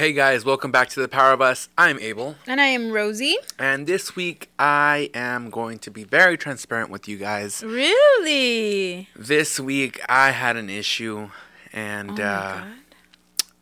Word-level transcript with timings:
Hey 0.00 0.14
guys, 0.14 0.46
welcome 0.46 0.72
back 0.72 0.88
to 0.90 1.00
The 1.00 1.08
Power 1.08 1.34
of 1.34 1.42
Us. 1.42 1.68
I'm 1.76 1.98
Abel, 1.98 2.36
And 2.46 2.58
I 2.58 2.68
am 2.68 2.90
Rosie. 2.90 3.36
and 3.58 3.86
this 3.86 4.16
week 4.16 4.48
I 4.58 5.10
am 5.12 5.50
going 5.50 5.78
to 5.80 5.90
be 5.90 6.04
very 6.04 6.38
transparent 6.38 6.88
with 6.88 7.06
you 7.06 7.18
guys. 7.18 7.62
Really? 7.62 9.10
This 9.14 9.60
week 9.60 10.00
I 10.08 10.30
had 10.30 10.56
an 10.56 10.70
issue, 10.70 11.28
and 11.70 12.18
Oh 12.18 12.24
uh, 12.24 12.64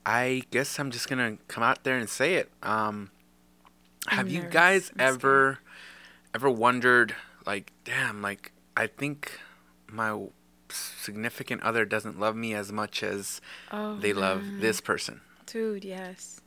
I 0.07 0.43
guess 0.53 0.79
I'm 0.79 0.93
just 0.93 1.09
gonna 1.09 1.39
come 1.49 1.65
out 1.65 1.83
there 1.83 1.97
and 1.99 2.09
say 2.09 2.35
it. 2.35 2.53
Um, 2.63 3.11
have 4.07 4.31
you 4.31 4.43
guys 4.43 4.93
ever, 4.97 5.59
ever 6.33 6.49
wondered, 6.49 7.17
like, 7.47 7.73
damn, 7.83 8.23
like 8.23 8.53
I 8.77 8.87
think 8.87 9.41
my 9.91 10.17
significant 10.71 11.65
other 11.65 11.85
doesn't 11.85 12.21
love 12.21 12.37
me 12.37 12.55
as 12.55 12.71
much 12.71 13.03
as 13.03 13.41
Oh, 13.73 13.97
they 13.97 14.13
love 14.13 14.45
man. 14.45 14.61
this 14.61 14.81
person. 14.81 15.23
Dude, 15.51 15.85
yes. 15.85 16.41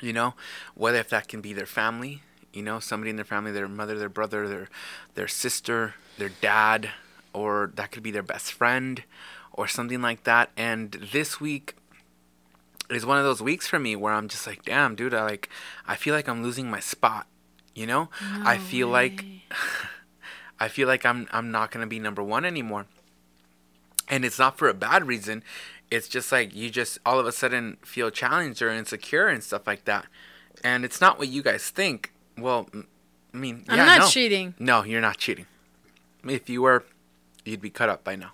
You 0.00 0.12
know, 0.12 0.34
whether 0.74 0.98
if 0.98 1.08
that 1.10 1.28
can 1.28 1.40
be 1.40 1.52
their 1.52 1.66
family, 1.66 2.22
you 2.52 2.62
know, 2.62 2.78
somebody 2.78 3.10
in 3.10 3.16
their 3.16 3.24
family, 3.24 3.50
their 3.52 3.68
mother, 3.68 3.98
their 3.98 4.08
brother, 4.08 4.48
their 4.48 4.68
their 5.14 5.28
sister, 5.28 5.94
their 6.18 6.28
dad, 6.28 6.90
or 7.32 7.72
that 7.74 7.90
could 7.90 8.02
be 8.02 8.10
their 8.10 8.22
best 8.22 8.52
friend, 8.52 9.02
or 9.52 9.66
something 9.66 10.00
like 10.00 10.24
that. 10.24 10.50
And 10.56 10.92
this 10.92 11.40
week 11.40 11.74
is 12.90 13.04
one 13.04 13.18
of 13.18 13.24
those 13.24 13.42
weeks 13.42 13.66
for 13.66 13.78
me 13.78 13.96
where 13.96 14.14
I'm 14.14 14.28
just 14.28 14.46
like, 14.46 14.64
damn, 14.64 14.94
dude, 14.94 15.14
I 15.14 15.24
like, 15.24 15.48
I 15.86 15.96
feel 15.96 16.14
like 16.14 16.28
I'm 16.28 16.42
losing 16.42 16.70
my 16.70 16.80
spot. 16.80 17.26
You 17.74 17.86
know, 17.86 18.08
I 18.44 18.56
No 18.56 18.62
feel 18.62 18.88
like. 18.88 19.24
I 20.60 20.68
feel 20.68 20.88
like 20.88 21.06
I'm 21.06 21.28
I'm 21.30 21.50
not 21.50 21.70
gonna 21.70 21.86
be 21.86 21.98
number 21.98 22.22
one 22.22 22.44
anymore. 22.44 22.86
And 24.08 24.24
it's 24.24 24.38
not 24.38 24.58
for 24.58 24.68
a 24.68 24.74
bad 24.74 25.06
reason. 25.06 25.44
It's 25.90 26.08
just 26.08 26.30
like 26.32 26.54
you 26.54 26.70
just 26.70 26.98
all 27.06 27.18
of 27.18 27.26
a 27.26 27.32
sudden 27.32 27.78
feel 27.82 28.10
challenged 28.10 28.60
or 28.60 28.70
insecure 28.70 29.28
and 29.28 29.42
stuff 29.42 29.66
like 29.66 29.84
that. 29.84 30.06
And 30.62 30.84
it's 30.84 31.00
not 31.00 31.18
what 31.18 31.28
you 31.28 31.42
guys 31.42 31.70
think. 31.70 32.12
Well, 32.36 32.68
I 33.32 33.36
mean, 33.36 33.64
I'm 33.68 33.78
yeah, 33.78 33.84
not 33.84 33.98
no. 34.00 34.08
cheating. 34.08 34.54
No, 34.58 34.84
you're 34.84 35.00
not 35.00 35.18
cheating. 35.18 35.46
If 36.24 36.48
you 36.50 36.62
were, 36.62 36.84
you'd 37.44 37.60
be 37.60 37.70
cut 37.70 37.88
up 37.88 38.04
by 38.04 38.16
now. 38.16 38.32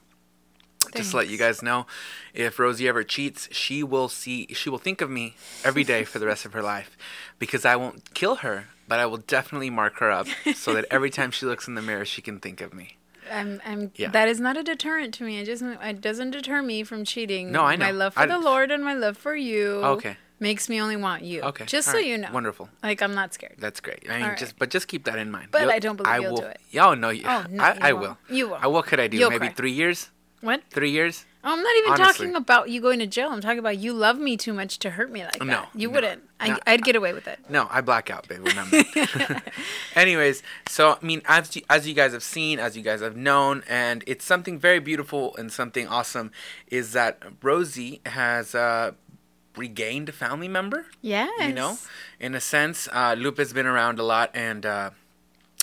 Just 0.94 1.10
to 1.10 1.16
let 1.16 1.28
you 1.28 1.36
guys 1.36 1.60
know, 1.60 1.86
if 2.32 2.58
Rosie 2.58 2.86
ever 2.86 3.02
cheats, 3.02 3.48
she 3.50 3.82
will 3.82 4.08
see, 4.08 4.46
she 4.54 4.70
will 4.70 4.78
think 4.78 5.00
of 5.00 5.10
me 5.10 5.34
every 5.64 5.82
day 5.82 6.04
for 6.04 6.20
the 6.20 6.26
rest 6.26 6.44
of 6.44 6.52
her 6.52 6.62
life, 6.74 6.96
because 7.40 7.64
I 7.64 7.74
won't 7.74 8.14
kill 8.14 8.36
her, 8.36 8.66
but 8.86 9.00
I 9.00 9.06
will 9.06 9.16
definitely 9.16 9.70
mark 9.70 9.98
her 9.98 10.10
up 10.10 10.28
so 10.54 10.72
that 10.72 10.84
every 10.90 11.10
time 11.10 11.32
she 11.32 11.46
looks 11.46 11.66
in 11.66 11.74
the 11.74 11.82
mirror, 11.82 12.04
she 12.04 12.22
can 12.22 12.38
think 12.38 12.60
of 12.60 12.72
me. 12.72 12.96
I'm 13.32 13.60
I'm 13.64 13.92
Yeah. 13.96 14.10
that 14.10 14.28
is 14.28 14.40
not 14.40 14.56
a 14.56 14.62
deterrent 14.62 15.14
to 15.14 15.24
me. 15.24 15.38
It 15.38 15.46
just 15.46 15.62
it 15.62 16.00
doesn't 16.00 16.30
deter 16.32 16.62
me 16.62 16.84
from 16.84 17.04
cheating. 17.04 17.52
No, 17.52 17.62
I 17.62 17.76
know. 17.76 17.86
My 17.86 17.90
love 17.90 18.14
for 18.14 18.20
I- 18.20 18.26
the 18.26 18.38
Lord 18.38 18.70
and 18.70 18.84
my 18.84 18.94
love 18.94 19.16
for 19.16 19.34
you 19.34 19.80
Okay. 19.84 20.16
makes 20.40 20.68
me 20.68 20.80
only 20.80 20.96
want 20.96 21.22
you. 21.22 21.42
Okay, 21.42 21.64
Just 21.64 21.88
all 21.88 21.92
so 21.92 21.98
right, 21.98 22.06
you 22.06 22.18
know. 22.18 22.28
wonderful. 22.32 22.68
Like 22.82 23.00
I'm 23.02 23.14
not 23.14 23.32
scared. 23.34 23.54
That's 23.58 23.80
great. 23.80 24.04
I 24.08 24.12
mean, 24.14 24.22
All 24.22 24.28
right. 24.30 24.38
just 24.38 24.58
but 24.58 24.70
just 24.70 24.88
keep 24.88 25.04
that 25.04 25.18
in 25.18 25.30
mind. 25.30 25.48
But 25.50 25.62
You'll- 25.62 25.70
I 25.72 25.78
don't 25.78 25.96
believe 25.96 26.12
I 26.12 26.18
you'll 26.18 26.32
will, 26.32 26.40
do 26.40 26.46
it. 26.46 26.60
Oh 26.78 26.94
no, 26.94 27.10
you, 27.10 27.22
Oh, 27.26 27.44
no, 27.50 27.62
I, 27.64 27.72
you 27.74 27.78
I 27.82 27.92
will. 27.92 28.18
You 28.28 28.48
will. 28.48 28.58
Uh, 28.64 28.68
what 28.68 28.86
could 28.86 29.00
I 29.00 29.08
do? 29.08 29.16
You'll 29.16 29.30
Maybe 29.30 29.46
cry. 29.48 29.54
three 29.54 29.72
years. 29.72 30.10
What? 30.40 30.62
Three 30.70 30.90
years. 30.90 31.24
I'm 31.46 31.62
not 31.62 31.76
even 31.76 31.92
Honestly. 31.92 32.26
talking 32.26 32.36
about 32.36 32.70
you 32.70 32.80
going 32.80 32.98
to 33.00 33.06
jail. 33.06 33.28
I'm 33.30 33.40
talking 33.42 33.58
about 33.58 33.76
you 33.78 33.92
love 33.92 34.18
me 34.18 34.36
too 34.36 34.54
much 34.54 34.78
to 34.78 34.90
hurt 34.90 35.10
me 35.10 35.22
like 35.24 35.38
that. 35.38 35.44
No, 35.44 35.66
You 35.74 35.88
no, 35.88 35.94
wouldn't. 35.94 36.22
I, 36.40 36.48
no. 36.48 36.58
I'd 36.66 36.82
get 36.82 36.96
away 36.96 37.12
with 37.12 37.28
it. 37.28 37.38
No, 37.50 37.68
I 37.70 37.82
black 37.82 38.08
out, 38.10 38.26
baby. 38.28 38.42
when 38.44 38.58
I'm. 38.58 39.42
Anyways, 39.94 40.42
so 40.68 40.98
I 41.00 41.04
mean, 41.04 41.22
as 41.26 41.54
you, 41.54 41.62
as 41.70 41.86
you 41.86 41.94
guys 41.94 42.12
have 42.12 42.22
seen, 42.22 42.58
as 42.58 42.76
you 42.76 42.82
guys 42.82 43.00
have 43.02 43.16
known, 43.16 43.62
and 43.68 44.02
it's 44.06 44.24
something 44.24 44.58
very 44.58 44.78
beautiful 44.80 45.36
and 45.36 45.52
something 45.52 45.86
awesome, 45.86 46.32
is 46.68 46.92
that 46.92 47.22
Rosie 47.42 48.00
has 48.06 48.54
uh, 48.54 48.92
regained 49.56 50.08
a 50.08 50.12
family 50.12 50.48
member. 50.48 50.86
Yes. 51.02 51.30
You 51.46 51.52
know, 51.54 51.78
in 52.18 52.34
a 52.34 52.40
sense, 52.40 52.88
uh, 52.92 53.14
Lupe's 53.18 53.52
been 53.52 53.66
around 53.66 53.98
a 53.98 54.02
lot, 54.02 54.30
and 54.34 54.64
uh, 54.66 54.90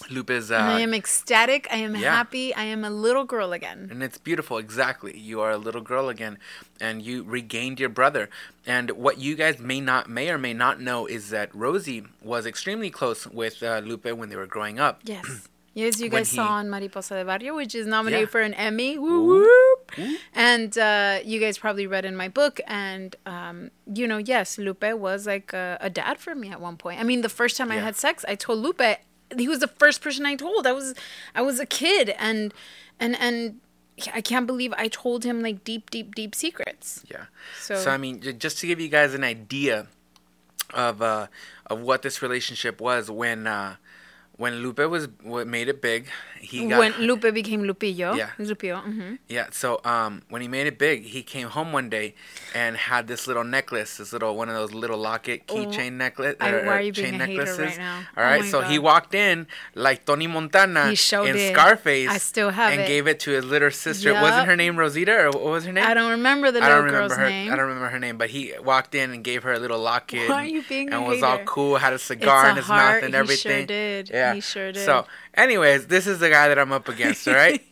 Lupe's. 0.09 0.49
Uh, 0.51 0.55
And 0.55 0.65
I 0.65 0.79
am 0.79 0.93
ecstatic. 0.93 1.67
I 1.71 1.77
am 1.77 1.95
yeah. 1.95 2.15
happy. 2.15 2.53
I 2.55 2.63
am 2.63 2.83
a 2.83 2.89
little 2.89 3.25
girl 3.25 3.53
again. 3.53 3.87
And 3.91 4.01
it's 4.01 4.17
beautiful, 4.17 4.57
exactly. 4.57 5.17
You 5.17 5.41
are 5.41 5.51
a 5.51 5.57
little 5.57 5.81
girl 5.81 6.09
again, 6.09 6.37
and 6.79 7.01
you 7.01 7.23
regained 7.23 7.79
your 7.79 7.89
brother. 7.89 8.29
And 8.65 8.91
what 8.91 9.17
you 9.19 9.35
guys 9.35 9.59
may 9.59 9.79
not, 9.81 10.09
may 10.09 10.29
or 10.29 10.37
may 10.37 10.53
not 10.53 10.79
know, 10.81 11.05
is 11.05 11.29
that 11.29 11.53
Rosie 11.53 12.03
was 12.23 12.45
extremely 12.45 12.89
close 12.89 13.27
with 13.27 13.61
uh, 13.61 13.79
Lupe 13.83 14.05
when 14.11 14.29
they 14.29 14.35
were 14.35 14.47
growing 14.47 14.79
up. 14.79 15.01
Yes. 15.03 15.47
Yes, 15.73 16.01
you 16.01 16.09
guys 16.09 16.27
saw 16.27 16.43
he- 16.43 16.49
on 16.49 16.69
Mariposa 16.69 17.13
de 17.15 17.23
Barrio, 17.23 17.55
which 17.55 17.73
is 17.75 17.87
nominated 17.87 18.27
Yeah. 18.27 18.31
for 18.31 18.41
an 18.41 18.53
Emmy. 18.55 18.97
Woo 18.97 19.25
whoop. 19.25 19.91
And 20.33 20.77
uh, 20.77 21.19
you 21.23 21.39
guys 21.39 21.57
probably 21.57 21.87
read 21.87 22.03
in 22.03 22.15
my 22.15 22.27
book. 22.27 22.59
And, 22.67 23.15
um, 23.25 23.71
you 23.85 24.05
know, 24.05 24.17
yes, 24.17 24.57
Lupe 24.57 24.83
was 24.93 25.25
like 25.25 25.53
a, 25.53 25.77
a 25.79 25.89
dad 25.89 26.17
for 26.19 26.35
me 26.35 26.49
at 26.49 26.59
one 26.59 26.75
point. 26.75 26.99
I 26.99 27.03
mean, 27.03 27.21
the 27.21 27.29
first 27.29 27.55
time 27.55 27.71
I 27.71 27.77
had 27.77 27.95
sex, 27.95 28.25
I 28.27 28.35
told 28.35 28.59
Lupe. 28.59 28.81
He 29.37 29.47
was 29.47 29.59
the 29.59 29.67
first 29.67 30.01
person 30.01 30.25
I 30.25 30.35
told. 30.35 30.65
I 30.67 30.71
was, 30.71 30.93
I 31.35 31.41
was 31.41 31.59
a 31.59 31.65
kid, 31.65 32.13
and, 32.17 32.53
and, 32.99 33.15
and 33.19 33.59
I 34.13 34.21
can't 34.21 34.47
believe 34.47 34.73
I 34.77 34.87
told 34.87 35.23
him 35.23 35.41
like 35.41 35.63
deep, 35.63 35.89
deep, 35.89 36.15
deep 36.15 36.33
secrets. 36.35 37.03
Yeah. 37.09 37.25
So- 37.59 37.75
So, 37.75 37.91
I 37.91 37.97
mean, 37.97 38.21
just 38.39 38.59
to 38.59 38.67
give 38.67 38.79
you 38.79 38.89
guys 38.89 39.13
an 39.13 39.23
idea 39.23 39.87
of 40.73 41.01
uh, 41.01 41.27
of 41.67 41.81
what 41.81 42.01
this 42.01 42.21
relationship 42.21 42.79
was 42.79 43.11
when 43.11 43.45
uh, 43.47 43.75
when 44.41 44.53
Lupe 44.63 44.79
was 44.95 45.07
what 45.21 45.45
made 45.57 45.67
it 45.73 45.79
big, 45.81 46.01
he 46.39 46.57
got 46.67 46.79
when 46.79 46.93
Lupe 47.07 47.27
became 47.39 47.61
Lupillo. 47.69 48.09
Yeah. 48.17 48.29
Lupillo. 48.39 48.81
hmm 48.83 49.15
Yeah, 49.37 49.47
so 49.51 49.79
um, 49.85 50.11
when 50.29 50.41
he 50.41 50.47
made 50.57 50.65
it 50.71 50.77
big, 50.79 50.97
he 51.15 51.21
came 51.21 51.47
home 51.57 51.69
one 51.79 51.87
day 51.97 52.07
and 52.55 52.71
had 52.75 53.03
this 53.11 53.27
little 53.29 53.43
necklace, 53.57 53.97
this 53.97 54.11
little 54.15 54.35
one 54.41 54.49
of 54.49 54.55
those 54.55 54.73
little 54.73 54.97
locket 54.97 55.45
keychain 55.47 55.93
necklace. 56.05 56.35
Oh, 56.41 56.45
I- 56.45 56.51
or- 56.51 56.65
why 56.65 56.75
are 56.79 56.81
you 56.81 56.93
being 56.93 57.11
chain 57.11 57.21
a 57.21 57.25
hater 57.27 57.41
right 57.43 57.47
necklaces. 57.49 57.77
now? 57.77 57.97
All 57.97 58.03
Oh 58.17 58.21
right, 58.29 58.41
my 58.41 58.47
so 58.53 58.61
he 58.71 58.79
walked 58.79 59.13
in 59.13 59.45
like 59.75 59.99
Tony 60.07 60.25
Montana 60.27 60.83
He 60.91 60.97
in 61.29 61.35
did. 61.35 61.53
Scarface. 61.53 62.09
I 62.09 62.17
still 62.17 62.49
have 62.49 62.71
and 62.73 62.81
it. 62.81 62.87
gave 62.87 63.05
it 63.11 63.19
to 63.25 63.29
his 63.37 63.45
little 63.45 63.69
sister. 63.85 64.09
Yup. 64.11 64.23
Wasn't 64.23 64.47
her 64.47 64.55
name 64.55 64.75
Rosita 64.83 65.15
or 65.25 65.29
what 65.29 65.43
was 65.55 65.65
her 65.65 65.73
name? 65.73 65.85
I 65.85 65.93
don't 65.93 66.09
remember 66.17 66.49
the 66.51 66.59
I 66.59 66.61
little 66.63 66.77
don't 66.77 66.85
remember 66.85 67.07
girl's 67.09 67.17
her. 67.19 67.29
name. 67.29 67.53
I 67.53 67.55
don't 67.57 67.67
remember 67.67 67.89
her 67.89 67.99
name, 67.99 68.17
but 68.17 68.29
he 68.31 68.53
walked 68.71 68.95
in 68.95 69.11
and 69.13 69.23
gave 69.23 69.43
her 69.43 69.53
a 69.53 69.59
little 69.59 69.79
locket. 69.79 70.27
Why 70.27 70.35
are 70.35 70.39
and- 70.45 70.51
you 70.51 70.63
being 70.67 70.91
a 70.91 70.97
And 70.97 71.07
was 71.07 71.21
all 71.21 71.33
hater? 71.37 71.45
cool, 71.45 71.75
had 71.77 71.93
a 71.93 71.99
cigar 71.99 72.45
It's 72.45 72.51
in 72.51 72.57
a 72.57 72.61
his 72.61 72.65
heart. 72.65 72.93
mouth 72.95 73.03
and 73.05 73.13
He 73.13 73.19
everything. 73.19 73.57
sure 73.59 73.65
did. 73.67 74.09
Yeah. 74.09 74.30
He 74.33 74.41
sure 74.41 74.71
did. 74.71 74.85
So, 74.85 75.05
anyways, 75.33 75.87
this 75.87 76.07
is 76.07 76.19
the 76.19 76.29
guy 76.29 76.47
that 76.47 76.57
I'm 76.59 76.71
up 76.71 76.87
against. 76.87 77.27
All 77.27 77.33
right. 77.33 77.61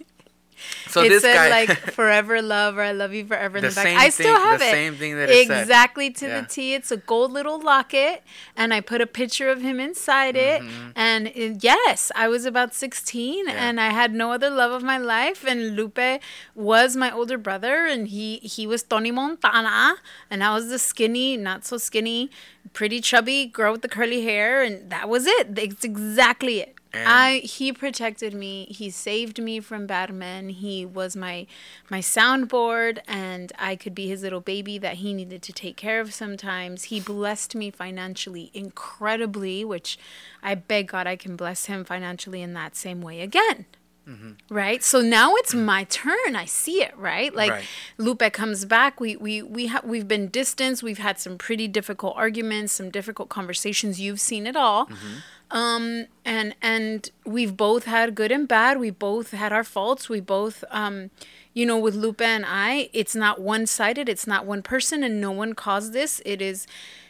So 0.90 1.02
it 1.04 1.10
this 1.10 1.22
said 1.22 1.36
guy, 1.36 1.50
like 1.50 1.78
forever 2.00 2.42
love 2.42 2.78
or 2.78 2.82
I 2.82 2.92
love 2.94 3.14
you 3.14 3.26
forever 3.26 3.58
in 3.60 3.64
The 3.64 3.70
the, 3.70 3.76
back. 3.76 3.88
I 3.98 4.10
still 4.10 4.34
thing- 4.36 4.44
have 4.44 4.60
the 4.60 4.66
it. 4.68 4.72
same 4.72 4.96
thing 4.96 5.16
that 5.18 5.30
it 5.30 5.48
said. 5.48 5.62
exactly 5.62 6.10
to 6.12 6.26
Yeah. 6.28 6.42
the 6.42 6.48
T. 6.48 6.74
It's 6.74 6.92
a 6.92 6.98
gold 6.98 7.32
little 7.32 7.60
locket, 7.60 8.24
and 8.58 8.74
I 8.74 8.82
put 8.82 9.00
a 9.02 9.06
picture 9.08 9.50
of 9.50 9.62
him 9.62 9.80
inside 9.80 10.36
it. 10.36 10.62
And 10.96 11.28
it- 11.28 11.64
yes, 11.64 12.12
I 12.16 12.28
was 12.28 12.46
about 12.46 12.74
sixteen, 12.74 13.46
Mm-hmm. 13.48 13.56
Yeah. 13.58 13.70
and 13.70 13.80
I 13.80 13.90
had 13.90 14.14
no 14.14 14.32
other 14.32 14.50
love 14.50 14.72
of 14.72 14.84
my 14.84 14.98
life. 14.98 15.46
And 15.46 15.76
Lupe 15.76 16.22
was 16.56 16.96
my 16.96 17.12
older 17.12 17.38
brother, 17.38 17.86
and 17.86 18.08
he 18.08 18.38
he 18.38 18.66
was 18.66 18.82
Tony 18.84 19.12
Montana, 19.12 19.96
and 20.32 20.44
I 20.44 20.54
was 20.56 20.70
the 20.70 20.80
skinny, 20.80 21.38
not 21.38 21.66
so 21.66 21.78
skinny, 21.78 22.32
pretty 22.74 23.00
chubby 23.02 23.46
girl 23.46 23.74
with 23.74 23.82
the 23.84 23.90
curly 23.90 24.24
hair, 24.24 24.64
and 24.64 24.90
that 24.90 25.08
was 25.08 25.26
it. 25.28 25.58
It's 25.58 25.84
exactly 25.86 26.62
it. 26.62 26.76
And- 26.92 27.08
I 27.08 27.38
he 27.40 27.72
protected 27.72 28.34
me. 28.34 28.66
He 28.72 28.90
saved 28.90 29.40
me 29.42 29.60
from 29.60 29.86
bad 29.86 30.12
men. 30.14 30.50
He 30.50 30.86
was 30.86 31.16
my 31.16 31.46
my 31.90 32.00
soundboard 32.00 33.00
and 33.08 33.52
I 33.60 33.76
could 33.76 33.94
be 33.94 34.08
his 34.08 34.24
little 34.24 34.42
baby 34.42 34.78
that 34.80 34.96
he 34.96 35.14
needed 35.14 35.42
to 35.44 35.54
take 35.54 35.78
care 35.78 36.02
of 36.02 36.14
sometimes. 36.14 36.86
He 36.86 37.00
blessed 37.00 37.54
me 37.56 37.70
financially 37.70 38.50
incredibly, 38.54 39.64
which 39.64 40.00
I 40.42 40.56
beg 40.56 40.88
God 40.88 41.06
I 41.08 41.16
can 41.16 41.36
bless 41.36 41.66
him 41.68 41.84
financially 41.86 42.42
in 42.42 42.54
that 42.54 42.76
same 42.76 43.02
way 43.02 43.22
again. 43.22 43.66
Mm-hmm. 44.08 44.32
Right? 44.50 44.84
So 44.84 45.02
now 45.02 45.36
it's 45.36 45.54
my 45.54 45.84
turn. 45.84 46.36
I 46.36 46.46
see 46.46 46.82
it, 46.82 46.98
right? 46.98 47.32
Like 47.36 47.52
Right. 47.52 47.66
Lupe 48.00 48.34
comes 48.34 48.66
back. 48.66 49.00
We 49.00 49.16
we 49.16 49.44
we 49.44 49.68
ha- 49.68 49.82
we've 49.84 50.08
been 50.08 50.30
distanced. 50.30 50.82
We've 50.82 50.98
had 50.98 51.20
some 51.20 51.38
pretty 51.38 51.68
difficult 51.68 52.16
arguments, 52.18 52.74
some 52.74 52.90
difficult 52.90 53.30
conversations. 53.30 54.02
You've 54.02 54.20
seen 54.20 54.48
it 54.48 54.56
all. 54.56 54.88
Mm-hmm. 54.88 55.18
Um 55.52 56.06
and 56.26 56.56
and 56.62 57.10
we've 57.26 57.58
both 57.58 57.86
had 57.86 58.16
good 58.16 58.32
and 58.32 58.48
bad. 58.48 58.80
We 58.80 58.92
both 58.92 59.32
had 59.32 59.52
our 59.52 59.64
faults. 59.64 60.10
We 60.10 60.20
both 60.20 60.64
um 60.70 61.12
you 61.54 61.66
know, 61.66 61.78
with 61.78 61.96
Lupe 61.96 62.22
and 62.22 62.46
I, 62.48 62.90
it's 62.94 63.16
not 63.16 63.42
one 63.42 63.66
sided, 63.66 64.08
it's 64.08 64.28
not 64.28 64.46
one 64.46 64.62
person, 64.62 65.04
and 65.04 65.20
no 65.20 65.32
one 65.32 65.54
caused 65.54 65.94
this. 65.94 66.22
It 66.24 66.42
is 66.42 66.68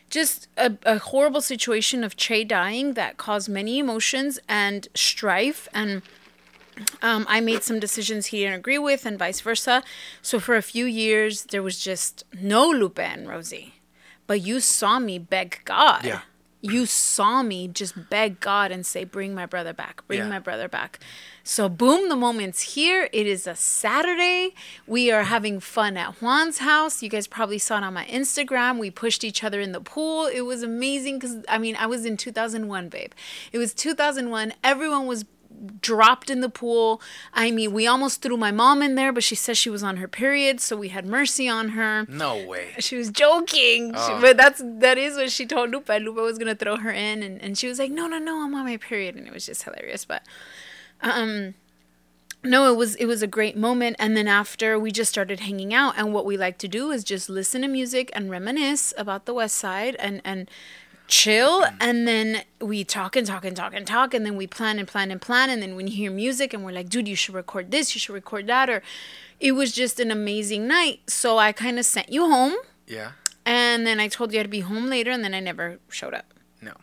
just 0.09 0.47
a, 0.57 0.75
a 0.83 0.97
horrible 0.97 1.41
situation 1.41 2.03
of 2.03 2.15
Che 2.15 2.45
dying 2.45 2.93
that 2.93 3.17
caused 3.17 3.49
many 3.49 3.77
emotions 3.79 4.39
and 4.47 4.87
strife 4.95 5.67
and 5.73 6.01
um, 7.01 7.25
I 7.29 7.41
made 7.41 7.63
some 7.63 7.79
decisions 7.79 8.27
he 8.27 8.39
didn't 8.39 8.59
agree 8.59 8.77
with, 8.77 9.05
and 9.05 9.19
vice 9.19 9.41
versa. 9.41 9.83
So 10.21 10.39
for 10.39 10.55
a 10.55 10.61
few 10.61 10.85
years, 10.85 11.43
there 11.45 11.61
was 11.61 11.79
just 11.79 12.23
no 12.39 12.69
Lupe 12.69 12.99
and 12.99 13.27
Rosie. 13.27 13.73
But 14.27 14.41
you 14.41 14.59
saw 14.59 14.99
me 14.99 15.19
beg 15.19 15.59
God. 15.65 16.05
Yeah. 16.05 16.21
You 16.61 16.85
saw 16.85 17.41
me 17.41 17.67
just 17.69 18.09
beg 18.09 18.39
God 18.41 18.71
and 18.71 18.85
say, 18.85 19.05
"Bring 19.05 19.33
my 19.33 19.45
brother 19.45 19.71
back. 19.71 20.05
Bring 20.07 20.19
Yeah. 20.19 20.27
my 20.27 20.39
brother 20.39 20.67
back." 20.67 20.99
So 21.43 21.69
boom, 21.69 22.09
the 22.09 22.15
moment's 22.15 22.73
here. 22.73 23.09
It 23.13 23.25
is 23.25 23.47
a 23.47 23.55
Saturday. 23.55 24.53
We 24.85 25.09
are 25.09 25.23
having 25.23 25.59
fun 25.61 25.95
at 25.95 26.15
Juan's 26.21 26.57
house. 26.59 27.01
You 27.01 27.09
guys 27.09 27.27
probably 27.27 27.59
saw 27.59 27.77
it 27.77 27.83
on 27.83 27.93
my 27.93 28.05
Instagram. 28.05 28.77
We 28.77 28.91
pushed 28.91 29.23
each 29.23 29.43
other 29.43 29.61
in 29.61 29.71
the 29.71 29.79
pool. 29.81 30.25
It 30.25 30.41
was 30.41 30.61
amazing 30.61 31.19
because 31.19 31.37
I 31.47 31.57
mean, 31.57 31.75
I 31.77 31.85
was 31.85 32.05
in 32.05 32.17
2001, 32.17 32.89
babe. 32.89 33.13
It 33.53 33.57
was 33.57 33.73
2001. 33.73 34.53
Everyone 34.63 35.05
was 35.07 35.23
dropped 35.81 36.29
in 36.29 36.41
the 36.41 36.49
pool. 36.49 37.01
I 37.33 37.51
mean, 37.51 37.73
we 37.73 37.85
almost 37.87 38.21
threw 38.21 38.37
my 38.37 38.51
mom 38.51 38.81
in 38.81 38.95
there, 38.95 39.11
but 39.11 39.23
she 39.23 39.35
says 39.35 39.57
she 39.57 39.69
was 39.69 39.83
on 39.83 39.97
her 39.97 40.07
period, 40.07 40.59
so 40.61 40.75
we 40.77 40.89
had 40.89 41.05
mercy 41.05 41.47
on 41.49 41.69
her. 41.69 42.05
No 42.09 42.45
way. 42.45 42.75
She 42.79 42.95
was 42.95 43.09
joking, 43.09 43.93
She- 43.93 43.99
Oh. 43.99 44.19
but 44.21 44.37
that's 44.37 44.61
that 44.65 44.97
is 44.97 45.15
what 45.17 45.31
she 45.31 45.45
told 45.45 45.71
Lupe. 45.71 45.89
Lupe 45.89 46.15
was 46.15 46.37
gonna 46.37 46.55
throw 46.55 46.77
her 46.77 46.91
in, 46.91 47.23
and, 47.23 47.41
and 47.41 47.57
she 47.57 47.67
was 47.67 47.79
like, 47.79 47.91
"No, 47.91 48.07
no, 48.07 48.17
no, 48.19 48.43
I'm 48.43 48.53
on 48.55 48.65
my 48.65 48.77
period," 48.77 49.15
and 49.15 49.27
it 49.27 49.33
was 49.33 49.45
just 49.45 49.63
hilarious. 49.63 50.05
But 50.05 50.23
um, 51.01 51.53
no, 52.43 52.71
it 52.71 52.77
was 52.77 52.95
it 52.95 53.05
was 53.05 53.21
a 53.21 53.27
great 53.27 53.57
moment. 53.57 53.95
And 53.99 54.15
then 54.15 54.27
after 54.27 54.79
we 54.79 54.91
just 54.91 55.11
started 55.11 55.41
hanging 55.41 55.73
out, 55.73 55.95
and 55.97 56.13
what 56.13 56.25
we 56.25 56.37
like 56.37 56.57
to 56.59 56.67
do 56.67 56.91
is 56.91 57.03
just 57.03 57.29
listen 57.29 57.61
to 57.63 57.67
music 57.67 58.09
and 58.13 58.29
reminisce 58.29 58.93
about 58.97 59.25
the 59.25 59.33
West 59.33 59.55
Side 59.55 59.95
and 59.99 60.21
and 60.23 60.49
chill 61.09 61.65
and 61.81 62.07
then 62.07 62.43
we 62.61 62.83
talk 62.83 63.15
and 63.15 63.25
talk 63.27 63.43
and 63.43 63.57
talk 63.57 63.73
and 63.73 63.85
talk 63.87 64.13
and 64.13 64.25
then 64.25 64.35
we 64.37 64.45
plan 64.45 64.77
and 64.79 64.87
plan 64.87 65.09
and 65.11 65.19
plan 65.19 65.49
and 65.49 65.61
then 65.61 65.75
when 65.75 65.87
you 65.87 65.93
hear 65.95 66.11
music 66.11 66.53
and 66.53 66.63
we're 66.63 66.71
like 66.71 66.87
dude 66.87 67.07
you 67.07 67.15
should 67.15 67.33
record 67.33 67.71
this 67.71 67.95
you 67.95 67.99
should 67.99 68.13
record 68.13 68.45
that 68.47 68.69
or 68.69 68.81
it 69.39 69.53
was 69.53 69.71
just 69.71 69.99
an 69.99 70.11
amazing 70.11 70.67
night 70.67 70.99
so 71.07 71.37
i 71.39 71.51
kind 71.51 71.79
of 71.79 71.85
sent 71.85 72.11
you 72.11 72.29
home 72.29 72.53
Yeah. 72.87 73.11
and 73.43 73.87
then 73.87 73.99
i 73.99 74.07
told 74.07 74.31
you 74.33 74.39
i'd 74.39 74.49
be 74.51 74.59
home 74.59 74.85
later 74.87 75.09
and 75.09 75.23
then 75.23 75.33
i 75.33 75.39
never 75.39 75.79
showed 75.89 76.13
up 76.13 76.31
No. 76.61 76.73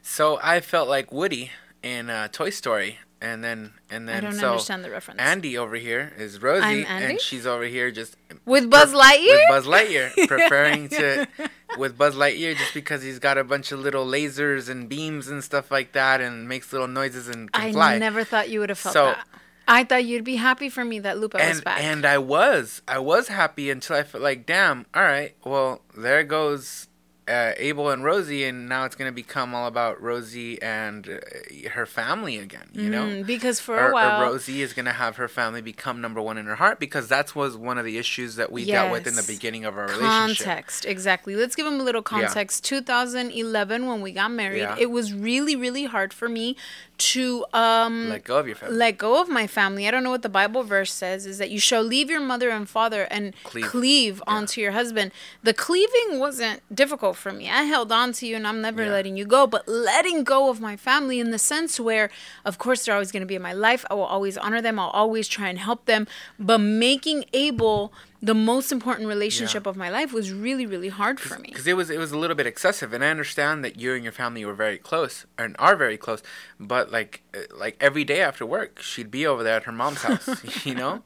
So 0.00 0.38
I 0.42 0.60
felt 0.60 0.88
like 0.88 1.10
Woody 1.12 1.50
in 1.82 2.08
uh, 2.10 2.28
Toy 2.28 2.50
Story, 2.50 2.98
and 3.22 3.42
then 3.44 3.72
and 3.88 4.08
then 4.08 4.16
i 4.16 4.20
don't 4.20 4.32
so 4.34 4.50
understand 4.50 4.84
the 4.84 4.90
reference. 4.90 5.20
Andy 5.20 5.56
over 5.56 5.76
here 5.76 6.12
is 6.18 6.42
Rosie, 6.42 6.84
and 6.84 7.20
she's 7.20 7.46
over 7.46 7.64
here 7.64 7.90
just 7.90 8.16
with 8.44 8.68
buzz 8.68 8.92
lightyear 8.92 9.38
with 9.38 9.48
Buzz 9.48 9.66
Lightyear, 9.66 10.26
preparing 10.28 10.88
to 10.88 11.28
with 11.78 11.96
Buzz 11.96 12.14
Lightyear 12.16 12.56
just 12.56 12.74
because 12.74 13.02
he's 13.02 13.18
got 13.20 13.38
a 13.38 13.44
bunch 13.44 13.70
of 13.72 13.78
little 13.78 14.04
lasers 14.04 14.68
and 14.68 14.88
beams 14.88 15.28
and 15.28 15.42
stuff 15.44 15.70
like 15.70 15.92
that, 15.92 16.20
and 16.20 16.48
makes 16.48 16.72
little 16.72 16.88
noises 16.88 17.28
and 17.28 17.50
can 17.52 17.62
i 17.62 17.72
fly. 17.72 17.98
never 17.98 18.24
thought 18.24 18.48
you 18.50 18.58
would 18.60 18.68
have 18.68 18.78
felt 18.78 18.92
So- 18.94 19.06
that. 19.06 19.24
I 19.68 19.84
thought 19.84 20.04
you'd 20.04 20.24
be 20.24 20.36
happy 20.36 20.68
for 20.68 20.84
me 20.84 20.98
that 20.98 21.18
Lupe 21.18 21.34
was 21.34 21.60
back. 21.60 21.80
and 21.80 22.04
I 22.04 22.18
was 22.18 22.82
I 22.88 22.98
was 22.98 23.28
happy 23.28 23.70
until 23.70 23.94
I 23.94 24.02
felt 24.02 24.20
like 24.24 24.44
damn 24.44 24.86
all 24.92 25.04
right 25.04 25.36
well 25.44 25.82
there 25.96 26.24
goes 26.24 26.88
uh, 27.28 27.52
Abel 27.56 27.90
and 27.90 28.02
Rosie 28.04 28.44
and 28.44 28.68
now 28.68 28.84
it's 28.84 28.96
gonna 28.96 29.12
become 29.12 29.54
all 29.54 29.66
about 29.68 30.02
Rosie 30.02 30.60
and 30.60 31.08
uh, 31.08 31.68
her 31.70 31.86
family 31.86 32.36
again 32.38 32.68
you 32.72 32.88
know 32.90 33.04
Mm, 33.06 33.26
because 33.26 33.60
for 33.60 33.76
or, 33.78 33.90
a 33.90 33.92
while 33.92 34.20
Rosie 34.20 34.60
is 34.62 34.72
gonna 34.72 34.92
have 34.92 35.16
her 35.16 35.28
family 35.28 35.60
become 35.60 36.00
number 36.00 36.20
one 36.20 36.36
in 36.36 36.46
her 36.46 36.56
heart 36.56 36.80
because 36.80 37.06
that's 37.08 37.34
was 37.34 37.56
one 37.56 37.78
of 37.78 37.84
the 37.84 37.96
issues 37.98 38.34
that 38.36 38.50
we 38.50 38.64
dealt 38.64 38.90
with 38.90 39.06
in 39.06 39.14
the 39.14 39.22
beginning 39.22 39.64
of 39.64 39.76
our 39.78 39.86
relationship 39.86 40.46
context 40.46 40.84
exactly 40.84 41.36
let's 41.36 41.54
give 41.54 41.64
them 41.64 41.78
a 41.80 41.82
little 41.84 42.00
Yeah. 42.04 42.26
context 42.26 42.64
2011 42.64 43.86
when 43.86 44.00
we 44.00 44.12
got 44.12 44.30
married 44.30 44.58
Yeah. 44.60 44.76
it 44.78 44.90
was 44.90 45.12
really 45.12 45.54
really 45.56 45.84
hard 45.84 46.12
for 46.12 46.28
me 46.28 46.56
to 46.98 47.44
um 47.52 48.08
let 48.10 48.24
go 48.24 48.38
of 48.38 48.46
your 48.46 48.56
family 48.56 48.76
let 48.76 48.96
go 48.98 49.20
of 49.20 49.28
my 49.28 49.46
family. 49.48 49.88
I 49.88 49.90
don't 49.90 50.04
know 50.04 50.10
what 50.10 50.22
the 50.22 50.28
Bible 50.28 50.62
verse 50.62 50.92
says 50.92 51.26
is 51.26 51.38
that 51.38 51.50
you 51.50 51.58
shall 51.58 51.82
leave 51.82 52.08
your 52.10 52.20
mother 52.20 52.48
and 52.50 52.68
father 52.68 53.02
and 53.10 53.34
Cleave. 53.42 53.64
cleave, 53.66 54.22
onto 54.26 54.60
your 54.60 54.70
husband. 54.72 55.10
The 55.42 55.52
cleaving 55.52 56.20
wasn't 56.20 56.62
difficult 56.72 57.11
for 57.14 57.32
me. 57.32 57.48
I 57.50 57.62
held 57.64 57.90
on 57.92 58.12
to 58.14 58.26
you 58.26 58.36
and 58.36 58.46
I'm 58.46 58.60
never 58.60 58.84
Yeah. 58.84 58.90
letting 58.92 59.16
you 59.16 59.24
go, 59.24 59.46
but 59.46 59.66
letting 59.68 60.24
go 60.24 60.48
of 60.50 60.60
my 60.60 60.76
family 60.76 61.20
in 61.20 61.30
the 61.30 61.38
sense 61.38 61.78
where 61.80 62.10
of 62.44 62.58
course 62.58 62.84
they're 62.84 62.94
always 62.94 63.12
going 63.12 63.20
to 63.22 63.26
be 63.26 63.34
in 63.34 63.42
my 63.42 63.52
life. 63.52 63.84
I 63.90 63.94
will 63.94 64.04
always 64.04 64.36
honor 64.38 64.60
them. 64.60 64.78
I'll 64.78 64.90
always 64.90 65.28
try 65.28 65.48
and 65.48 65.58
help 65.58 65.84
them, 65.86 66.06
but 66.38 66.58
making 66.58 67.24
Abel 67.32 67.92
the 68.24 68.34
most 68.34 68.70
important 68.70 69.08
relationship 69.08 69.66
of 69.66 69.76
my 69.76 69.90
life 69.90 70.12
was 70.12 70.32
really 70.32 70.64
really 70.64 70.88
hard 70.88 71.18
for 71.18 71.38
me. 71.40 71.48
because 71.48 71.66
it 71.66 71.76
was 71.76 71.90
it 71.90 71.98
was 71.98 72.12
a 72.12 72.18
little 72.18 72.36
bit 72.36 72.46
excessive 72.46 72.92
and 72.92 73.02
i 73.04 73.08
understand 73.08 73.64
that 73.64 73.80
you 73.80 73.92
and 73.94 74.04
your 74.04 74.12
family 74.12 74.44
were 74.44 74.54
very 74.54 74.78
close 74.78 75.26
and 75.36 75.56
are 75.58 75.74
very 75.74 75.96
close 75.96 76.22
but 76.60 76.92
like 76.92 77.22
uh, 77.34 77.40
like 77.58 77.76
every 77.80 78.04
day 78.04 78.20
after 78.22 78.46
work 78.46 78.80
she'd 78.80 79.10
be 79.10 79.26
over 79.26 79.42
there 79.42 79.56
at 79.56 79.64
her 79.64 79.72
mom's 79.72 80.02
house 80.02 80.64
you 80.66 80.74
know 80.74 81.02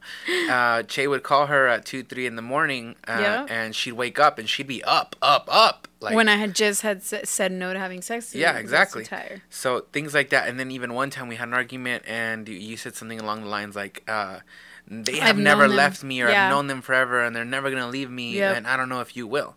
uh 0.49 0.83
che 0.83 1.07
would 1.07 1.23
call 1.23 1.47
her 1.47 1.67
at 1.67 1.85
2 1.85 2.03
3 2.03 2.27
in 2.27 2.35
the 2.35 2.41
morning 2.43 2.95
uh, 3.07 3.17
Yeah. 3.19 3.45
and 3.49 3.75
she'd 3.75 3.93
wake 3.93 4.19
up 4.19 4.37
and 4.37 4.47
she'd 4.47 4.67
be 4.67 4.83
up 4.83 5.15
up 5.21 5.47
up 5.51 5.87
like 5.99 6.15
when 6.15 6.29
I 6.29 6.35
had 6.35 6.53
just 6.53 6.83
had 6.83 6.97
s- 6.97 7.27
said 7.27 7.51
no 7.51 7.73
to 7.73 7.79
having 7.79 8.03
sex. 8.03 8.35
yeah 8.35 8.57
exactly 8.59 9.07
so 9.49 9.85
things 9.91 10.13
like 10.13 10.29
that 10.29 10.47
and 10.47 10.59
then 10.59 10.69
even 10.69 10.93
one 10.93 11.09
time 11.09 11.27
we 11.27 11.37
had 11.37 11.47
an 11.47 11.55
argument 11.55 12.03
and 12.05 12.47
you, 12.47 12.55
you 12.55 12.77
said 12.77 12.93
something 12.95 13.19
along 13.19 13.41
the 13.41 13.49
lines 13.49 13.75
like 13.75 14.03
uh 14.07 14.39
they 14.89 15.17
have 15.17 15.29
I've 15.35 15.37
never 15.37 15.67
left 15.67 16.03
me 16.03 16.21
or 16.21 16.29
Yeah. 16.29 16.45
i've 16.45 16.51
known 16.51 16.67
them 16.67 16.81
forever 16.81 17.23
and 17.23 17.35
they're 17.35 17.43
never 17.45 17.69
gonna 17.69 17.89
leave 17.89 18.09
me 18.09 18.33
Yep. 18.37 18.57
and 18.57 18.67
i 18.67 18.77
don't 18.77 18.89
know 18.89 19.01
if 19.01 19.15
you 19.17 19.27
will 19.27 19.55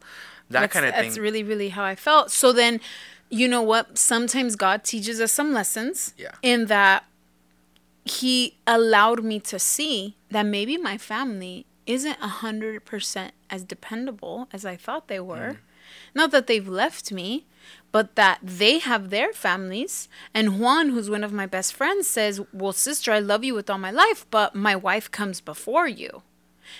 that 0.50 0.60
that's, 0.62 0.72
kind 0.72 0.84
of 0.86 0.94
thing 0.94 1.04
That's 1.04 1.18
really, 1.18 1.44
really 1.44 1.68
how 1.68 1.84
I 1.84 1.94
felt. 1.94 2.32
So 2.32 2.52
then, 2.52 2.80
you 3.30 3.46
know 3.46 3.62
what? 3.62 3.96
Sometimes 3.96 4.56
God 4.56 4.82
teaches 4.82 5.20
us 5.20 5.30
some 5.30 5.52
lessons. 5.52 6.12
Yeah. 6.18 6.32
In 6.42 6.66
that 6.66 7.04
He 8.04 8.56
allowed 8.66 9.22
me 9.22 9.38
to 9.40 9.58
see 9.60 10.16
that 10.30 10.42
maybe 10.44 10.76
my 10.76 10.98
family 10.98 11.66
isn't 11.86 12.16
a 12.20 12.26
hundred 12.42 12.84
percent 12.84 13.32
as 13.48 13.62
dependable 13.62 14.48
as 14.52 14.64
I 14.64 14.74
thought 14.74 15.06
they 15.06 15.20
were. 15.20 15.50
Mm. 15.54 15.58
Not 16.14 16.30
that 16.32 16.46
they've 16.48 16.66
left 16.68 17.12
me, 17.12 17.46
but 17.92 18.16
that 18.16 18.38
they 18.42 18.78
have 18.78 19.10
their 19.10 19.32
families. 19.32 20.08
And 20.34 20.60
Juan, 20.60 20.90
who's 20.90 21.10
one 21.10 21.24
of 21.24 21.32
my 21.32 21.46
best 21.46 21.74
friends, 21.74 22.08
says, 22.08 22.40
Well, 22.52 22.72
sister, 22.72 23.12
I 23.12 23.18
love 23.18 23.44
you 23.44 23.54
with 23.54 23.68
all 23.68 23.78
my 23.78 23.90
life, 23.90 24.26
but 24.30 24.54
my 24.54 24.76
wife 24.76 25.10
comes 25.10 25.40
before 25.40 25.88
you. 25.88 26.22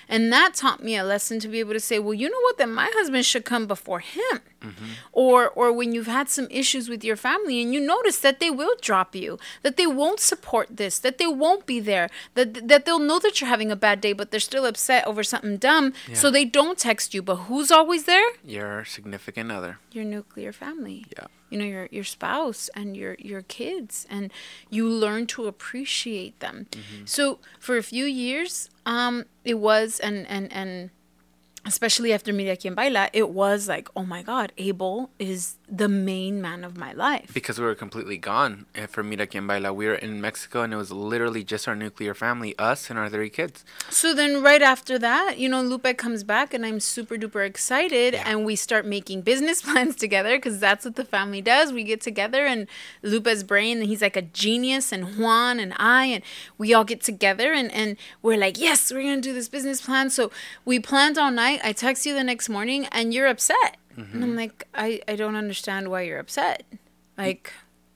And 0.09 0.33
that 0.33 0.55
taught 0.55 0.83
me 0.83 0.97
a 0.97 1.05
lesson 1.05 1.41
to 1.41 1.49
be 1.49 1.61
able 1.61 1.73
to 1.73 1.81
say, 1.81 1.99
well, 1.99 2.15
you 2.15 2.29
know 2.29 2.41
what? 2.43 2.59
Then 2.59 2.73
my 2.73 2.91
husband 2.95 3.25
should 3.25 3.45
come 3.45 3.67
before 3.67 4.01
him. 4.01 4.41
Mm-hmm. 4.61 4.85
Or, 5.13 5.49
or 5.49 5.73
when 5.73 5.93
you've 5.93 6.07
had 6.07 6.29
some 6.29 6.47
issues 6.51 6.89
with 6.89 7.03
your 7.03 7.17
family 7.17 7.63
and 7.63 7.73
you 7.73 7.81
notice 7.81 8.19
that 8.19 8.41
they 8.41 8.51
will 8.51 8.75
drop 8.83 9.15
you, 9.15 9.39
that 9.63 9.77
they 9.79 9.87
won't 9.87 10.21
support 10.21 10.77
this, 10.77 10.99
that 10.99 11.17
they 11.19 11.27
won't 11.27 11.65
be 11.65 11.81
there, 11.81 12.11
that 12.35 12.69
that 12.69 12.85
they'll 12.85 12.99
know 12.99 13.19
that 13.19 13.41
you're 13.41 13.49
having 13.49 13.71
a 13.73 13.77
bad 13.77 14.01
day, 14.03 14.13
but 14.13 14.31
they're 14.31 14.39
still 14.41 14.67
upset 14.67 15.07
over 15.07 15.23
something 15.23 15.57
dumb, 15.57 15.95
so 16.13 16.31
they 16.31 16.45
don't 16.45 16.77
text 16.77 17.15
you. 17.15 17.23
But 17.23 17.37
who's 17.49 17.71
always 17.71 18.05
there? 18.05 18.29
your 18.45 18.85
significant 18.85 19.51
other 19.51 19.79
Your 19.93 20.05
nuclear 20.05 20.53
family 20.53 21.07
yeah 21.17 21.27
you 21.51 21.59
know 21.59 21.65
your 21.65 21.89
your 21.91 22.05
spouse 22.05 22.71
and 22.75 22.97
your 22.97 23.17
your 23.19 23.43
kids 23.43 24.07
and 24.09 24.33
you 24.71 24.89
learn 24.89 25.27
to 25.27 25.47
appreciate 25.47 26.39
them. 26.41 26.67
So 27.05 27.39
for 27.59 27.77
a 27.77 27.83
few 27.83 28.05
years 28.07 28.71
um 28.87 29.25
it 29.45 29.55
was 29.59 30.01
and 30.01 30.27
and 30.29 30.53
and 30.53 30.91
especially 31.67 32.13
after 32.13 32.33
Mira 32.33 32.57
Quien 32.57 32.75
Baila, 32.75 33.11
it 33.13 33.31
was 33.31 33.69
like, 33.69 33.89
oh 33.95 34.05
my 34.05 34.23
God, 34.23 34.53
Abel 34.59 35.11
is 35.19 35.57
the 35.69 35.89
main 35.89 36.43
man 36.43 36.65
of 36.65 36.77
my 36.77 36.93
life. 36.93 37.31
because 37.33 37.59
we 37.59 37.65
were 37.65 37.75
completely 37.77 38.17
gone 38.19 38.67
eh, 38.75 38.87
for 38.87 39.03
Mira 39.03 39.27
Quien 39.27 39.47
Baila. 39.47 39.73
We 39.73 39.87
were 39.87 39.95
in 39.95 40.21
Mexico 40.21 40.63
and 40.63 40.73
it 40.73 40.77
was 40.77 40.91
literally 40.91 41.45
just 41.45 41.69
our 41.69 41.77
nuclear 41.77 42.15
family, 42.15 42.59
us 42.59 42.91
and 42.91 42.99
our 42.99 43.09
three 43.09 43.31
kids. 43.31 43.65
So 43.89 44.15
then, 44.15 44.43
right 44.43 44.63
after 44.63 44.99
that, 44.99 45.39
you 45.39 45.49
know, 45.49 45.63
Lupe 45.63 45.97
comes 45.97 46.25
back, 46.25 46.53
and 46.55 46.65
I'm 46.67 46.81
super 46.81 47.17
duper 47.17 47.45
excited, 47.47 48.15
Yeah. 48.15 48.25
and 48.27 48.45
we 48.45 48.57
start 48.57 48.85
making 48.87 49.23
business 49.23 49.63
plans 49.67 49.97
together 49.97 50.37
because 50.39 50.59
that's 50.61 50.85
what 50.85 50.97
the 50.97 51.05
family 51.05 51.43
does. 51.43 51.73
We 51.73 51.85
get 51.85 52.01
together, 52.01 52.47
and 52.47 52.67
Lupe's 53.03 53.43
brain, 53.43 53.83
he's 53.83 54.03
like 54.03 54.17
a 54.17 54.23
genius, 54.23 54.93
and 54.93 55.19
Juan 55.19 55.61
and 55.61 55.75
I, 55.77 56.07
and 56.07 56.25
we 56.59 56.73
all 56.75 56.85
get 56.85 57.01
together, 57.03 57.53
and 57.53 57.71
and 57.73 57.97
we're 58.23 58.39
like, 58.39 58.59
yes, 58.59 58.91
we're 58.93 59.03
gonna 59.03 59.21
do 59.21 59.33
this 59.33 59.49
business 59.49 59.81
plan. 59.81 60.11
So 60.11 60.31
we 60.65 60.79
planned 60.81 61.19
all 61.19 61.31
night. 61.31 61.50
I 61.63 61.73
text 61.73 62.07
you 62.07 62.15
the 62.15 62.25
next 62.25 62.49
morning, 62.49 62.87
and 62.93 63.13
you're 63.15 63.27
upset, 63.27 63.77
and 63.97 64.23
I'm 64.25 64.37
like, 64.37 64.67
I 64.75 65.01
I 65.09 65.17
don't 65.17 65.37
understand 65.37 65.89
why 65.89 66.03
you're 66.03 66.19
upset, 66.19 66.63
like. 67.19 67.53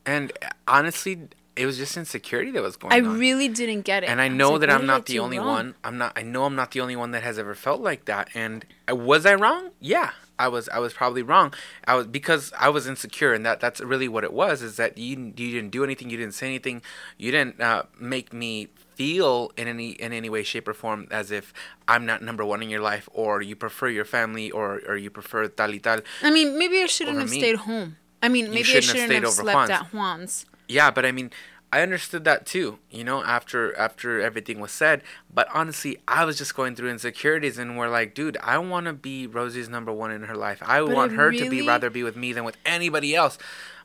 And 0.07 0.33
honestly, 0.69 1.29
it 1.57 1.65
was 1.65 1.79
just 1.79 1.97
insecurity 1.97 2.51
that 2.51 2.63
was 2.63 2.77
going 2.77 2.93
I 2.93 2.99
on. 2.99 3.07
I 3.07 3.19
really 3.19 3.49
didn't 3.49 3.83
get 3.83 4.03
it. 4.03 4.11
and 4.11 4.21
I 4.21 4.29
know 4.29 4.53
like, 4.53 4.61
that 4.61 4.71
I'm 4.71 4.85
not 4.87 5.07
the 5.07 5.19
only 5.19 5.39
wrong? 5.39 5.47
one. 5.47 5.75
I'm 5.83 5.97
not. 5.97 6.13
I 6.17 6.23
know 6.23 6.45
I'm 6.45 6.57
not 6.57 6.73
the 6.73 6.81
only 6.81 6.97
one 6.97 7.13
that 7.13 7.23
has 7.23 7.39
ever 7.39 7.55
felt 7.55 7.81
like 7.81 8.05
that. 8.05 8.29
And 8.35 8.67
uh, 8.91 8.97
was 8.97 9.25
I 9.25 9.35
wrong? 9.35 9.71
Yeah, 9.81 10.11
I 10.38 10.49
was. 10.49 10.69
I 10.69 10.79
was 10.79 10.93
probably 10.93 11.23
wrong. 11.23 11.55
I 11.87 11.95
was 11.95 12.07
because 12.07 12.53
I 12.59 12.69
was 12.69 12.87
insecure, 12.87 13.33
and 13.33 13.47
that 13.47 13.61
that's 13.61 13.81
really 13.81 14.09
what 14.09 14.25
it 14.25 14.33
was. 14.33 14.62
Is 14.62 14.76
that 14.76 14.99
you 14.99 15.33
you 15.37 15.53
didn't 15.53 15.71
do 15.71 15.85
anything, 15.85 16.11
you 16.11 16.17
didn't 16.17 16.35
say 16.35 16.47
anything, 16.47 16.83
you 17.19 17.31
didn't 17.31 17.61
uh, 17.61 17.85
make 17.99 18.33
me 18.33 18.69
feel 18.95 19.53
in 19.57 19.69
any 19.69 19.91
in 19.91 20.12
any 20.12 20.29
way, 20.29 20.43
shape, 20.43 20.67
or 20.69 20.75
form 20.75 21.07
as 21.11 21.31
if 21.31 21.53
I'm 21.87 22.05
not 22.07 22.23
number 22.23 22.45
one 22.45 22.62
in 22.62 22.71
your 22.71 22.81
life, 22.81 23.09
or 23.12 23.43
you 23.43 23.55
prefer 23.57 23.88
your 23.88 24.05
family, 24.05 24.50
or 24.50 24.81
or 24.88 24.97
you 24.97 25.11
prefer 25.11 25.47
tal 25.49 25.71
y 25.71 25.79
tal. 25.79 26.00
I 26.23 26.31
mean, 26.31 26.59
maybe 26.59 26.83
I 26.83 26.87
shouldn't 26.87 27.19
have 27.19 27.31
me. 27.31 27.38
stayed 27.38 27.57
home. 27.57 27.97
I 28.23 28.29
mean, 28.29 28.47
maybe 28.50 28.61
I 28.61 28.81
shouldn't 28.81 28.85
have 28.87 28.97
shouldn't 28.97 29.11
stayed 29.11 29.23
have, 29.23 29.33
slept 29.33 29.55
Juan's. 29.57 29.71
at 29.71 29.87
Juan's. 29.93 30.47
Yeah, 30.67 30.91
but 30.91 31.05
I 31.05 31.12
mean, 31.12 31.31
I 31.78 31.83
understood 31.83 32.25
that 32.25 32.47
too. 32.47 32.78
You 32.90 33.04
know, 33.04 33.23
after 33.25 33.76
after 33.76 34.21
everything 34.21 34.61
was 34.61 34.71
said. 34.73 35.02
But 35.33 35.49
honestly, 35.52 35.99
I 36.07 36.25
was 36.25 36.38
just 36.38 36.54
going 36.54 36.75
through 36.76 36.90
insecurities, 36.90 37.59
and 37.59 37.76
we're 37.76 37.88
like, 37.88 38.14
dude, 38.14 38.37
I 38.43 38.59
want 38.59 38.87
to 38.87 38.93
be 38.93 39.26
Rosie's 39.26 39.69
number 39.69 39.93
one 39.93 40.11
in 40.12 40.23
her 40.25 40.37
life. 40.37 40.61
I 40.64 40.81
But 40.81 40.95
want 40.95 41.12
I 41.12 41.14
her 41.16 41.31
to 41.33 41.45
be 41.50 41.62
rather 41.66 41.90
be 41.90 42.02
with 42.04 42.16
me 42.16 42.33
than 42.33 42.45
with 42.45 42.57
anybody 42.64 43.14
else. 43.14 43.37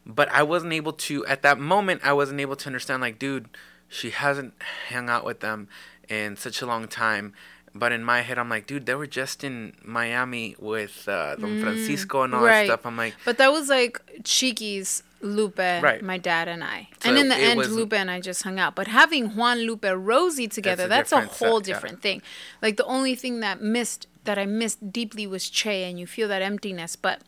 But 0.06 0.30
I 0.32 0.44
wasn't 0.44 0.74
able 0.74 0.94
to 0.94 1.26
at 1.26 1.42
that 1.42 1.60
moment. 1.60 2.02
I 2.04 2.14
wasn't 2.14 2.40
able 2.40 2.56
to 2.58 2.68
understand. 2.68 3.02
Like, 3.02 3.18
dude, 3.20 3.50
she 3.88 4.12
hasn't 4.12 4.54
hung 4.90 5.10
out 5.10 5.26
with 5.26 5.40
them 5.40 5.68
in 6.08 6.36
such 6.38 6.62
a 6.62 6.66
long 6.66 6.88
time. 6.88 7.34
But 7.76 7.92
in 7.92 8.04
my 8.04 8.22
head, 8.22 8.38
I'm 8.40 8.50
like, 8.50 8.66
dude, 8.66 8.86
they 8.88 8.96
were 8.96 9.06
just 9.22 9.44
in 9.44 9.74
Miami 9.84 10.56
with 10.60 11.08
uh, 11.08 11.36
Don 11.36 11.58
Francisco 11.60 12.24
and 12.24 12.34
all 12.34 12.42
Mm, 12.42 12.46
that 12.46 12.66
stuff. 12.66 12.86
I'm 12.86 12.98
like, 12.98 13.14
But 13.26 13.38
that 13.38 13.52
was 13.52 13.70
like 13.70 14.02
Chiquis, 14.24 15.04
Lupe, 15.22 15.58
Right. 15.58 16.02
my 16.02 16.18
dad, 16.18 16.48
and 16.48 16.64
I. 16.64 16.90
So 17.02 17.10
and 17.10 17.18
in 17.18 17.30
the 17.30 17.36
end, 17.36 17.58
was- 17.58 17.72
Lupe 17.72 17.94
and 17.94 18.10
I 18.10 18.20
just 18.20 18.44
hung 18.44 18.60
out. 18.60 18.76
But 18.76 18.88
having 18.88 19.36
Juan, 19.36 19.60
Lupe, 19.60 19.86
Rosie 19.86 20.48
together, 20.48 20.86
a 20.86 20.88
that's 20.88 21.12
a, 21.12 21.16
different 21.16 21.34
set, 21.34 21.48
whole 21.48 21.60
yeah. 21.60 21.66
different 21.66 22.02
thing. 22.02 22.22
Like 22.62 22.78
the 22.78 22.86
only 22.86 23.16
thing 23.16 23.40
that 23.42 23.62
missed, 23.62 24.08
that 24.24 24.38
I 24.38 24.46
missed 24.46 24.92
deeply 24.92 25.28
was 25.28 25.50
Che, 25.50 25.90
and 25.90 26.00
you 26.00 26.08
feel 26.08 26.28
that 26.30 26.42
emptiness. 26.42 26.96
But 26.96 27.22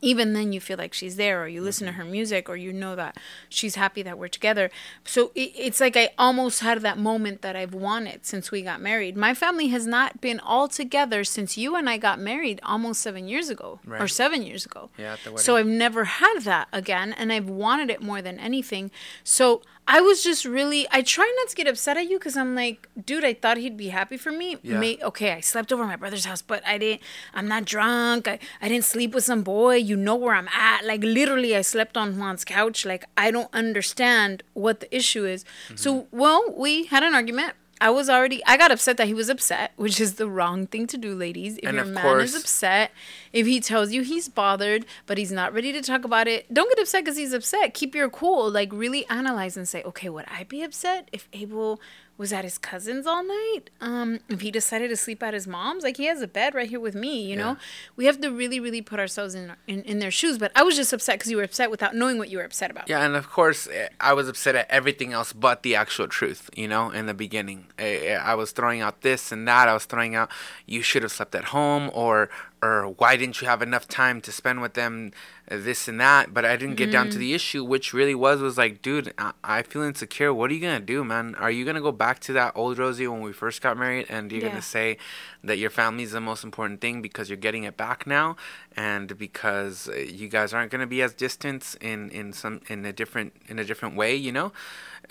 even 0.00 0.32
then 0.32 0.52
you 0.52 0.60
feel 0.60 0.76
like 0.76 0.92
she's 0.92 1.16
there 1.16 1.42
or 1.42 1.48
you 1.48 1.62
listen 1.62 1.86
to 1.86 1.92
her 1.92 2.04
music 2.04 2.48
or 2.48 2.56
you 2.56 2.72
know 2.72 2.94
that 2.96 3.16
she's 3.48 3.74
happy 3.74 4.02
that 4.02 4.18
we're 4.18 4.28
together. 4.28 4.70
So 5.04 5.32
it, 5.34 5.52
it's 5.56 5.80
like 5.80 5.96
i 5.96 6.10
almost 6.18 6.60
had 6.60 6.80
that 6.82 6.98
moment 6.98 7.42
that 7.42 7.56
i've 7.56 7.74
wanted 7.74 8.26
since 8.26 8.50
we 8.50 8.62
got 8.62 8.80
married. 8.80 9.16
My 9.16 9.34
family 9.34 9.68
has 9.68 9.86
not 9.86 10.20
been 10.20 10.40
all 10.40 10.68
together 10.68 11.24
since 11.24 11.56
you 11.56 11.74
and 11.76 11.88
i 11.88 11.96
got 11.96 12.18
married 12.18 12.60
almost 12.62 13.00
seven 13.00 13.28
years 13.28 13.48
ago 13.48 13.80
or 13.88 14.08
seven 14.08 14.42
years 14.42 14.66
ago. 14.66 14.90
Yeah, 14.98 15.16
so 15.36 15.56
i've 15.56 15.66
never 15.66 16.04
had 16.04 16.40
that 16.40 16.68
again 16.72 17.12
and 17.12 17.32
i've 17.32 17.48
wanted 17.48 17.90
it 17.90 18.02
more 18.02 18.20
than 18.22 18.38
anything. 18.38 18.90
So 19.24 19.62
i 19.88 20.00
was 20.00 20.22
just 20.22 20.44
really 20.44 20.86
i 20.90 21.00
try 21.02 21.32
not 21.38 21.48
to 21.50 21.56
get 21.56 21.66
upset 21.66 21.96
at 21.96 22.08
you 22.10 22.18
because 22.18 22.36
i'm 22.36 22.54
like 22.54 22.88
dude 23.04 23.24
i 23.24 23.32
thought 23.32 23.56
he'd 23.56 23.76
be 23.76 23.88
happy 23.88 24.16
for 24.16 24.32
me 24.32 24.56
Yeah. 24.62 24.78
May- 24.80 24.98
okay, 25.02 25.30
I 25.32 25.40
slept 25.40 25.72
over 25.72 25.82
at 25.84 25.88
my 25.88 25.96
brother's 25.96 26.24
house, 26.24 26.42
but 26.42 26.62
I 26.66 26.78
didn't. 26.78 27.00
I'm 27.34 27.48
not 27.48 27.64
drunk. 27.64 28.26
I, 28.28 28.38
I 28.60 28.68
didn't 28.68 28.84
sleep 28.84 29.14
with 29.14 29.24
some 29.24 29.42
boy. 29.42 29.76
You 29.76 29.96
know 29.96 30.16
where 30.16 30.34
I'm 30.34 30.48
at. 30.48 30.84
Like 30.84 31.02
literally, 31.04 31.54
I 31.56 31.62
slept 31.62 31.96
on 31.96 32.14
Juan's 32.16 32.44
couch. 32.44 32.84
Like 32.84 33.04
I 33.16 33.30
don't 33.30 33.52
understand 33.52 34.42
what 34.54 34.80
the 34.80 34.90
issue 35.00 35.24
is. 35.24 35.44
Mm-hmm. 35.44 35.76
So 35.76 36.06
well, 36.10 36.42
we 36.56 36.86
had 36.86 37.02
an 37.02 37.14
argument. 37.14 37.52
I 37.80 37.90
was 37.90 38.08
already. 38.08 38.42
I 38.46 38.56
got 38.56 38.70
upset 38.70 38.96
that 38.96 39.06
he 39.06 39.12
was 39.14 39.28
upset, 39.28 39.72
which 39.76 40.00
is 40.00 40.14
the 40.14 40.28
wrong 40.28 40.66
thing 40.66 40.86
to 40.88 40.96
do, 40.96 41.14
ladies. 41.14 41.58
If 41.58 41.64
And 41.68 41.76
your 41.76 41.84
man 41.84 42.02
course- 42.02 42.30
is 42.34 42.40
upset, 42.42 42.90
if 43.32 43.46
he 43.46 43.60
tells 43.60 43.92
you 43.92 44.02
he's 44.02 44.28
bothered, 44.28 44.86
but 45.06 45.18
he's 45.18 45.30
not 45.32 45.52
ready 45.52 45.72
to 45.72 45.82
talk 45.82 46.04
about 46.04 46.26
it, 46.26 46.52
don't 46.52 46.68
get 46.70 46.80
upset 46.80 47.04
because 47.04 47.18
he's 47.18 47.34
upset. 47.34 47.74
Keep 47.74 47.94
your 47.94 48.08
cool. 48.08 48.50
Like 48.50 48.70
really 48.72 49.06
analyze 49.08 49.56
and 49.58 49.68
say, 49.68 49.82
okay, 49.82 50.08
would 50.08 50.24
I 50.28 50.44
be 50.44 50.62
upset 50.62 51.08
if 51.12 51.28
Abel 51.34 51.78
was 52.18 52.32
at 52.32 52.44
his 52.44 52.58
cousin's 52.58 53.06
all 53.06 53.24
night? 53.24 53.70
Um, 53.80 54.20
if 54.28 54.40
he 54.40 54.50
decided 54.50 54.88
to 54.88 54.96
sleep 54.96 55.22
at 55.22 55.34
his 55.34 55.46
mom's, 55.46 55.84
like 55.84 55.96
he 55.96 56.06
has 56.06 56.22
a 56.22 56.26
bed 56.28 56.54
right 56.54 56.68
here 56.68 56.80
with 56.80 56.94
me. 56.94 57.22
You 57.22 57.36
know, 57.36 57.56
we 57.96 58.06
have 58.06 58.20
to 58.22 58.30
really, 58.30 58.58
really 58.60 58.82
put 58.82 58.98
ourselves 58.98 59.34
in 59.34 59.52
in, 59.66 59.82
in 59.82 59.98
their 59.98 60.10
shoes. 60.10 60.38
But 60.38 60.52
I 60.54 60.62
was 60.62 60.76
just 60.76 60.92
upset 60.92 61.18
because 61.18 61.30
you 61.30 61.36
were 61.36 61.44
upset 61.44 61.70
without 61.70 61.94
knowing 61.94 62.18
what 62.18 62.28
you 62.28 62.38
were 62.38 62.44
upset 62.44 62.70
about. 62.70 62.88
Yeah, 62.88 63.04
and 63.04 63.14
of 63.16 63.28
course, 63.30 63.68
eh, 63.68 63.88
I 64.00 64.12
was 64.12 64.28
upset 64.28 64.54
at 64.54 64.70
everything 64.70 65.12
else 65.12 65.32
but 65.32 65.62
the 65.62 65.74
actual 65.74 66.08
truth, 66.08 66.50
you 66.56 66.68
know, 66.68 66.90
in 66.90 67.06
the 67.06 67.14
beginning. 67.14 67.66
Eh, 67.78 68.12
eh, 68.12 68.16
I 68.16 68.34
was 68.34 68.52
throwing 68.52 68.80
out 68.80 69.02
this 69.02 69.30
and 69.32 69.46
that. 69.46 69.68
I 69.68 69.74
was 69.74 69.84
throwing 69.84 70.14
out, 70.14 70.30
you 70.66 70.82
should 70.82 71.02
have 71.02 71.12
slept 71.12 71.34
at 71.34 71.44
home, 71.46 71.90
or, 71.92 72.28
or 72.62 72.88
why 72.88 73.16
didn't 73.16 73.40
you 73.40 73.46
have 73.46 73.62
enough 73.62 73.86
time 73.86 74.20
to 74.22 74.32
spend 74.32 74.62
with 74.62 74.74
them, 74.74 75.12
this 75.48 75.88
and 75.88 76.00
that. 76.00 76.32
But 76.34 76.44
I 76.44 76.56
didn't 76.56 76.76
get 76.76 76.90
down 76.90 77.10
to 77.10 77.18
the 77.18 77.34
issue, 77.34 77.64
which 77.64 77.92
really 77.92 78.14
was, 78.14 78.40
was 78.40 78.58
like, 78.58 78.82
dude, 78.82 79.12
I, 79.18 79.32
I 79.44 79.62
feel 79.62 79.82
insecure. 79.82 80.32
What 80.34 80.50
are 80.50 80.54
you 80.54 80.60
to 80.80 80.84
do, 80.86 81.04
man? 81.04 81.34
Are 81.36 81.50
you 81.50 81.64
to 81.76 81.82
go 81.82 81.92
back 81.92 82.20
to 82.20 82.32
that 82.34 82.52
old 82.54 82.78
Rosie 82.78 83.06
when 83.06 83.20
we 83.20 83.32
first 83.32 83.60
got 83.62 83.76
married 83.76 84.06
and 84.08 84.30
you're 84.32 84.42
Yeah. 84.46 84.54
to 84.56 84.62
say 84.62 84.98
that 85.44 85.58
your 85.58 85.70
family 85.70 86.04
is 86.04 86.12
the 86.12 86.20
most 86.20 86.44
important 86.44 86.80
thing 86.80 87.02
because 87.02 87.28
you're 87.28 87.36
getting 87.36 87.64
it 87.64 87.76
back 87.76 88.06
now 88.06 88.36
and 88.76 89.16
because 89.18 89.88
uh, 89.88 89.94
you 89.94 90.28
guys 90.28 90.52
aren't 90.52 90.70
to 90.70 90.86
be 90.86 91.02
as 91.02 91.14
distant 91.14 91.76
in 91.80 92.10
in 92.10 92.32
some 92.32 92.60
in 92.68 92.84
a 92.84 92.92
different 92.92 93.32
in 93.48 93.58
a 93.58 93.64
different 93.64 93.96
way 93.96 94.14
you 94.14 94.32
know 94.32 94.52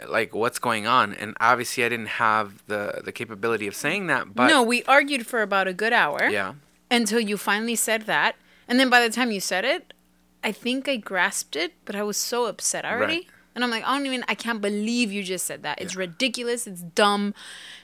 like 0.07 0.35
what's 0.35 0.59
going 0.59 0.85
on 0.85 1.13
and 1.13 1.35
obviously 1.39 1.83
i 1.85 1.89
didn't 1.89 2.07
have 2.07 2.61
the 2.67 3.01
the 3.03 3.11
capability 3.11 3.65
of 3.65 3.73
saying 3.75 4.07
that 4.07 4.35
but 4.35 4.47
no, 4.47 4.61
we 4.61 4.83
argued 4.83 5.25
for 5.25 5.41
about 5.41 5.67
a 5.67 5.73
good 5.73 5.93
hour. 5.93 6.27
yeah 6.29 6.53
until 6.91 7.19
you 7.19 7.37
finally 7.37 7.75
said 7.75 8.03
that. 8.03 8.35
And 8.67 8.79
then 8.79 8.89
by 8.89 9.01
the 9.01 9.09
time 9.09 9.31
you 9.31 9.39
said 9.39 9.65
it, 9.65 9.93
I 10.45 10.51
think 10.51 10.87
I 10.87 10.97
grasped 10.97 11.55
it, 11.55 11.73
but 11.85 11.95
I 11.95 12.03
was 12.03 12.17
so 12.17 12.45
upset 12.45 12.85
already. 12.85 13.13
Right. 13.13 13.27
And 13.55 13.63
I'm 13.63 13.71
like, 13.71 13.83
I 13.87 13.97
don't 13.97 14.05
even, 14.05 14.23
I 14.27 14.35
can't 14.35 14.61
believe 14.61 15.11
you 15.11 15.23
just 15.23 15.45
said 15.45 15.63
that. 15.63 15.81
It's 15.81 15.95
ridiculous. 15.95 16.67
It's 16.67 16.81
dumb. 16.81 17.33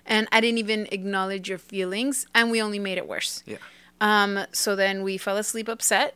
And 0.06 0.28
I 0.32 0.42
didn't 0.42 0.60
even 0.60 0.88
acknowledge 0.92 1.48
your 1.50 1.58
feelings. 1.58 2.26
And 2.36 2.52
we 2.52 2.62
only 2.62 2.78
made 2.80 2.98
it 2.98 3.08
worse. 3.08 3.42
yeah 3.46 3.58
Um, 4.02 4.32
so 4.52 4.76
then 4.76 5.02
we 5.08 5.18
fell 5.18 5.38
asleep 5.38 5.68
upset 5.70 6.16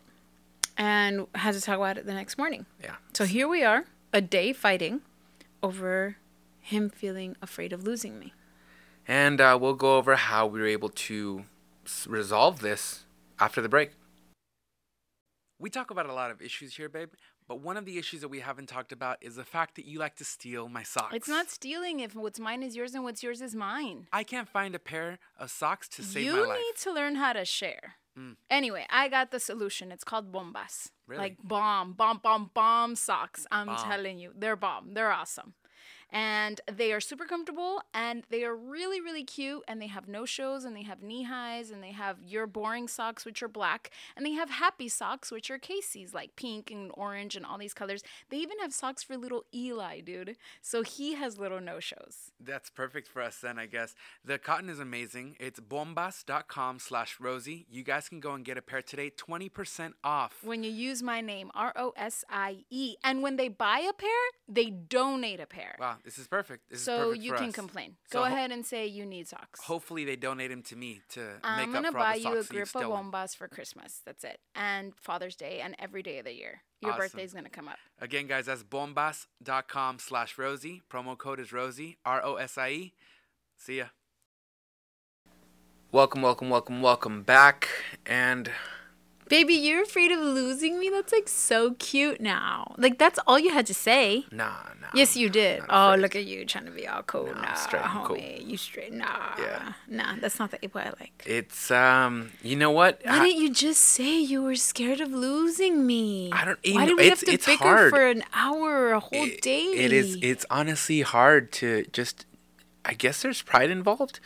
and 0.77 1.25
had 1.35 1.53
to 1.55 1.61
talk 1.61 1.77
about 1.77 1.97
it 1.97 2.05
the 2.05 2.13
next 2.13 2.37
morning. 2.37 2.65
yeah 2.83 2.95
So 3.13 3.23
here 3.25 3.47
we 3.47 3.63
are, 3.63 3.85
a 4.11 4.21
day 4.21 4.51
fighting 4.53 5.01
over 5.63 6.17
him 6.61 6.89
feeling 6.89 7.35
afraid 7.41 7.71
of 7.73 7.83
losing 7.83 8.19
me. 8.19 8.33
and 9.07 9.39
uh, 9.39 9.57
we'll 9.61 9.73
go 9.87 9.97
over 9.97 10.15
how 10.15 10.45
we 10.51 10.59
were 10.59 10.67
able 10.79 10.89
to 10.89 11.45
resolve 12.07 12.59
this 12.59 13.05
after 13.39 13.61
the 13.61 13.69
break 13.69 13.91
we 15.65 15.69
talk 15.71 15.89
about 15.89 16.07
a 16.13 16.13
lot 16.21 16.29
of 16.29 16.37
issues 16.47 16.75
here 16.79 16.89
babe 16.97 17.09
but 17.47 17.57
one 17.69 17.77
of 17.81 17.85
the 17.89 17.97
issues 18.01 18.21
that 18.21 18.31
we 18.35 18.39
haven't 18.49 18.67
talked 18.75 18.91
about 18.91 19.17
is 19.27 19.33
the 19.35 19.43
fact 19.55 19.71
that 19.77 19.85
you 19.85 19.97
like 20.05 20.15
to 20.15 20.25
steal 20.35 20.63
my 20.77 20.83
socks 20.83 21.13
It's 21.19 21.27
not 21.37 21.49
stealing 21.49 21.95
if 22.05 22.11
what's 22.23 22.39
mine 22.39 22.61
is 22.67 22.75
yours 22.75 22.93
and 22.95 23.03
what's 23.03 23.21
yours 23.25 23.39
is 23.47 23.53
mine. 23.55 23.99
I 24.21 24.23
can't 24.23 24.49
find 24.57 24.71
a 24.75 24.79
pair 24.91 25.09
of 25.39 25.47
socks 25.61 25.87
to 25.95 26.03
save 26.03 26.25
you 26.25 26.33
my 26.33 26.39
life. 26.39 26.57
Mm. 26.57 26.61
need 26.65 26.75
to 26.85 26.91
learn 26.99 27.15
how 27.23 27.33
to 27.33 27.45
share. 27.45 27.85
Anyway, 28.49 28.85
I 28.89 29.03
got 29.09 29.31
the 29.31 29.41
solution. 29.51 29.91
It's 29.91 30.05
called 30.09 30.31
bombas. 30.31 30.75
Really? 31.07 31.21
Like 31.23 31.37
bomb, 31.43 31.93
bomb, 31.93 32.19
bomb, 32.23 32.49
bomb 32.53 32.95
socks. 32.95 33.45
I'm 33.51 33.67
Bomb. 33.67 33.89
telling 33.89 34.17
you, 34.23 34.31
they're 34.41 34.55
bomb. 34.55 34.93
They're 34.95 35.11
awesome. 35.11 35.53
And 36.11 36.61
they 36.71 36.91
are 36.93 36.99
super 37.01 37.25
comfortable 37.25 37.81
and 37.93 38.23
they 38.29 38.43
are 38.43 38.55
really, 38.55 39.01
really 39.01 39.23
cute. 39.23 39.63
And 39.67 39.81
they 39.81 39.87
have 39.87 40.07
no 40.07 40.25
shows 40.25 40.63
and 40.63 40.75
they 40.75 40.83
have 40.83 41.01
knee 41.03 41.23
highs 41.23 41.71
and 41.71 41.83
they 41.83 41.91
have 41.91 42.21
your 42.21 42.47
boring 42.47 42.87
socks, 42.87 43.25
which 43.25 43.43
are 43.43 43.47
black. 43.47 43.91
And 44.15 44.25
they 44.25 44.31
have 44.31 44.49
happy 44.49 44.87
socks, 44.87 45.31
which 45.31 45.49
are 45.51 45.57
Casey's, 45.57 46.13
like 46.13 46.35
pink 46.35 46.71
and 46.71 46.91
orange 46.93 47.35
and 47.35 47.45
all 47.45 47.57
these 47.57 47.73
colors. 47.73 48.03
They 48.29 48.37
even 48.37 48.59
have 48.59 48.73
socks 48.73 49.03
for 49.03 49.17
little 49.17 49.43
Eli, 49.53 49.99
dude. 50.01 50.37
So 50.61 50.81
he 50.83 51.15
has 51.15 51.37
little 51.37 51.59
no 51.59 51.79
shows. 51.79 52.31
That's 52.39 52.69
perfect 52.69 53.07
for 53.07 53.21
us 53.21 53.39
then, 53.39 53.59
I 53.59 53.65
guess. 53.65 53.95
The 54.23 54.37
cotton 54.37 54.69
is 54.69 54.79
amazing. 54.79 55.35
It's 55.39 55.59
bombas.com 55.59 56.79
slash 56.79 57.17
Rosie. 57.19 57.65
You 57.69 57.83
guys 57.83 58.09
can 58.09 58.19
go 58.19 58.33
and 58.33 58.45
get 58.45 58.57
a 58.57 58.61
pair 58.61 58.81
today, 58.81 59.09
20% 59.11 59.93
off. 60.03 60.37
when 60.43 60.63
you 60.63 60.71
use 60.71 61.01
my 61.03 61.21
name, 61.21 61.51
R 61.53 61.73
O 61.75 61.93
S 61.97 62.23
I 62.29 62.63
E. 62.69 62.95
And 63.03 63.21
when 63.21 63.35
they 63.35 63.47
buy 63.49 63.79
a 63.79 63.93
pair, 63.93 64.09
they 64.47 64.69
donate 64.69 65.39
a 65.39 65.45
pair. 65.45 65.75
Wow, 65.79 65.94
this 66.03 66.17
is 66.17 66.27
perfect. 66.27 66.69
This 66.69 66.79
is 66.79 66.85
so 66.85 67.07
perfect 67.09 67.23
you 67.23 67.33
can 67.33 67.49
us. 67.49 67.55
complain. 67.55 67.95
So 68.11 68.19
Go 68.19 68.25
ho- 68.25 68.33
ahead 68.33 68.51
and 68.51 68.65
say 68.65 68.85
you 68.87 69.05
need 69.05 69.27
socks. 69.27 69.61
Hopefully 69.63 70.03
they 70.05 70.15
donate 70.15 70.49
them 70.51 70.61
to 70.63 70.75
me 70.75 71.01
to 71.09 71.35
I'm 71.43 71.57
make 71.69 71.73
gonna 71.73 71.87
up 71.87 71.93
for 71.93 71.99
all 71.99 72.05
buy 72.05 72.13
the 72.13 72.19
you 72.21 72.27
a 72.27 72.35
socks 72.37 72.47
that 72.49 72.53
you've 72.53 72.71
grip 72.73 72.83
of 72.83 72.87
stolen. 72.89 73.11
bombas 73.11 73.35
for 73.35 73.47
Christmas. 73.47 74.01
That's 74.05 74.23
it. 74.23 74.39
And 74.55 74.93
Father's 74.95 75.35
Day 75.35 75.61
and 75.61 75.75
every 75.79 76.03
day 76.03 76.19
of 76.19 76.25
the 76.25 76.33
year. 76.33 76.61
Your 76.81 76.91
Awesome. 76.91 77.01
birthday's 77.01 77.33
gonna 77.33 77.49
come 77.49 77.67
up. 77.67 77.77
Again, 77.99 78.27
guys, 78.27 78.45
that's 78.47 78.63
bombas.com 78.63 79.99
slash 79.99 80.37
Rosie. 80.37 80.81
Promo 80.91 81.17
code 81.17 81.39
is 81.39 81.51
Rosie, 81.53 81.97
R 82.05 82.23
O 82.23 82.35
S 82.35 82.57
I 82.57 82.69
E. 82.69 82.93
See 83.57 83.77
ya. 83.77 83.85
Welcome, 85.91 86.21
welcome, 86.21 86.49
welcome, 86.49 86.81
welcome 86.81 87.23
back. 87.23 87.69
And 88.05 88.51
Baby, 89.27 89.55
you're 89.55 89.81
afraid 89.81 90.11
of 90.11 90.19
losing 90.19 90.77
me? 90.79 90.89
That's 90.89 91.11
like 91.11 91.27
so 91.27 91.71
cute 91.79 92.21
now. 92.21 92.75
Like 92.77 92.99
that's 92.99 93.17
all 93.25 93.39
you 93.39 93.51
had 93.51 93.65
to 93.65 93.73
say. 93.73 94.25
Nah, 94.31 94.45
nah. 94.79 94.87
Yes, 94.93 95.17
you 95.17 95.29
did. 95.29 95.61
Oh, 95.67 95.89
afraid. 95.89 96.01
look 96.01 96.15
at 96.15 96.25
you 96.25 96.45
trying 96.45 96.65
to 96.65 96.71
be 96.71 96.87
all 96.87 97.01
cool. 97.03 97.25
Nah, 97.33 97.41
Nah, 97.41 97.53
straight 97.55 97.83
and 97.83 98.05
cool. 98.05 98.17
homie. 98.17 98.45
You 98.47 98.55
straight. 98.57 98.93
Nah. 98.93 99.33
Yeah. 99.39 99.73
Nah, 99.87 100.15
that's 100.21 100.37
not 100.37 100.51
the 100.51 100.67
boy 100.67 100.81
I 100.81 100.93
like. 100.99 101.23
It's 101.25 101.71
um, 101.71 102.31
you 102.43 102.55
know 102.55 102.69
what? 102.69 103.01
Why 103.03 103.17
I- 103.19 103.25
didn't 103.25 103.41
you 103.41 103.49
just 103.51 103.81
say 103.81 104.19
you 104.19 104.43
were 104.43 104.55
scared 104.55 105.01
of 105.01 105.11
losing 105.11 105.87
me? 105.87 106.31
I 106.31 106.45
don't- 106.45 106.59
Why 106.63 106.83
know, 106.85 106.89
did 106.89 106.97
we 106.97 107.03
it's- 107.05 107.19
have 107.21 107.27
to 107.27 107.33
it's 107.33 107.45
bicker 107.47 107.63
hard. 107.63 107.89
for 107.91 108.05
an 108.05 108.23
hour 108.33 108.69
or 108.89 108.91
a 108.93 108.99
whole 108.99 109.25
it- 109.25 109.41
day? 109.41 109.63
It 109.63 109.91
is. 109.91 110.17
It's 110.21 110.45
honestly 110.51 111.01
hard 111.01 111.51
to 111.53 111.85
just. 111.91 112.25
I 112.87 112.93
guess 112.93 113.23
there's 113.23 113.41
pride 113.41 113.71
involved, 113.71 114.19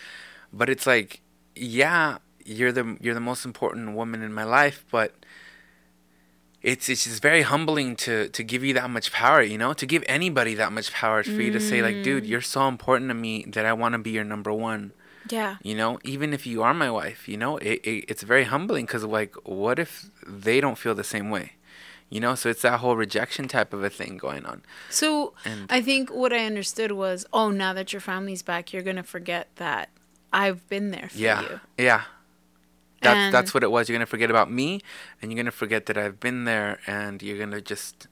but 0.52 0.70
it's 0.70 0.86
like, 0.86 1.22
yeah, 1.56 2.18
you're 2.58 2.72
the 2.80 2.86
you're 3.04 3.14
the 3.22 3.28
most 3.32 3.44
important 3.46 3.96
woman 3.96 4.22
in 4.22 4.34
my 4.34 4.44
life, 4.44 4.84
but 4.92 5.12
it's 6.62 6.90
it's 6.90 7.06
just 7.06 7.22
very 7.22 7.44
humbling 7.44 7.96
to 7.96 8.28
to 8.30 8.44
give 8.44 8.64
you 8.64 8.74
that 8.74 8.90
much 8.90 9.12
power. 9.14 9.42
You 9.42 9.58
know, 9.58 9.74
to 9.74 9.86
give 9.86 10.04
anybody 10.08 10.56
that 10.56 10.72
much 10.74 10.92
power 10.92 11.24
for 11.24 11.32
you 11.46 11.52
to 11.52 11.60
say 11.60 11.82
like, 11.82 12.04
dude, 12.04 12.24
Mm. 12.24 12.28
you're 12.28 12.42
so 12.58 12.68
important 12.68 13.10
to 13.10 13.14
me 13.14 13.46
that 13.48 13.66
I 13.66 13.74
want 13.74 13.94
to 13.94 14.00
be 14.00 14.12
your 14.12 14.26
number 14.26 14.52
one. 14.52 14.92
yeah. 15.30 15.58
You 15.64 15.76
know, 15.76 16.00
even 16.04 16.34
if 16.34 16.46
you 16.48 16.64
are 16.64 16.74
my 16.74 16.90
wife, 16.92 17.30
you 17.30 17.38
know, 17.38 17.58
it, 17.58 17.80
it 17.92 18.06
it's 18.12 18.24
very 18.24 18.46
humbling 18.46 18.86
because 18.86 19.04
like, 19.04 19.34
what 19.46 19.80
if 19.80 20.10
they 20.28 20.60
don't 20.60 20.78
feel 20.78 20.96
the 20.96 21.04
same 21.16 21.30
way? 21.30 21.54
You 22.10 22.20
know, 22.20 22.34
so 22.36 22.50
it's 22.50 22.64
that 22.64 22.80
whole 22.80 22.96
rejection 22.96 23.48
type 23.48 23.72
of 23.72 23.84
a 23.84 23.90
thing 23.90 24.18
going 24.18 24.44
on. 24.46 24.64
So 24.90 25.34
And- 25.46 25.68
I 25.72 25.80
think 25.82 26.10
what 26.10 26.34
I 26.34 26.46
understood 26.46 26.92
was, 26.92 27.26
oh, 27.32 27.52
now 27.52 27.72
that 27.74 27.94
your 27.94 28.02
family's 28.02 28.42
back, 28.42 28.74
you're 28.74 28.82
gonna 28.90 29.04
forget 29.04 29.46
that 29.58 29.90
I've 30.34 30.68
been 30.68 30.90
there 30.92 31.10
for 31.10 31.18
Yeah, 31.18 31.42
you. 31.42 31.60
yeah. 31.78 32.02
That's 33.02 33.32
that's 33.32 33.54
what 33.54 33.64
it 33.64 33.72
was. 33.72 33.88
You're 33.90 33.98
gonna 33.98 34.06
forget 34.06 34.30
about 34.30 34.52
me, 34.52 34.82
and 35.22 35.32
you're 35.32 35.38
gonna 35.38 35.52
forget 35.52 35.86
that 35.88 35.98
I've 35.98 36.20
been 36.20 36.46
there, 36.46 36.80
and 36.86 37.22
you're 37.22 37.38
gonna 37.40 37.62
just, 37.62 38.08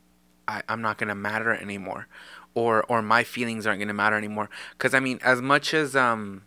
I, 0.48 0.62
I'm 0.70 0.82
not 0.82 0.98
gonna 0.98 1.16
matter 1.16 1.54
anymore, 1.54 2.08
or 2.54 2.84
or 2.86 3.02
my 3.02 3.24
feelings 3.24 3.68
aren't 3.68 3.80
gonna 3.80 3.94
matter 3.94 4.16
anymore. 4.16 4.50
Because 4.72 4.94
I 4.94 5.00
mean, 5.00 5.20
as 5.24 5.42
much 5.42 5.74
as 5.74 5.96
um, 5.96 6.44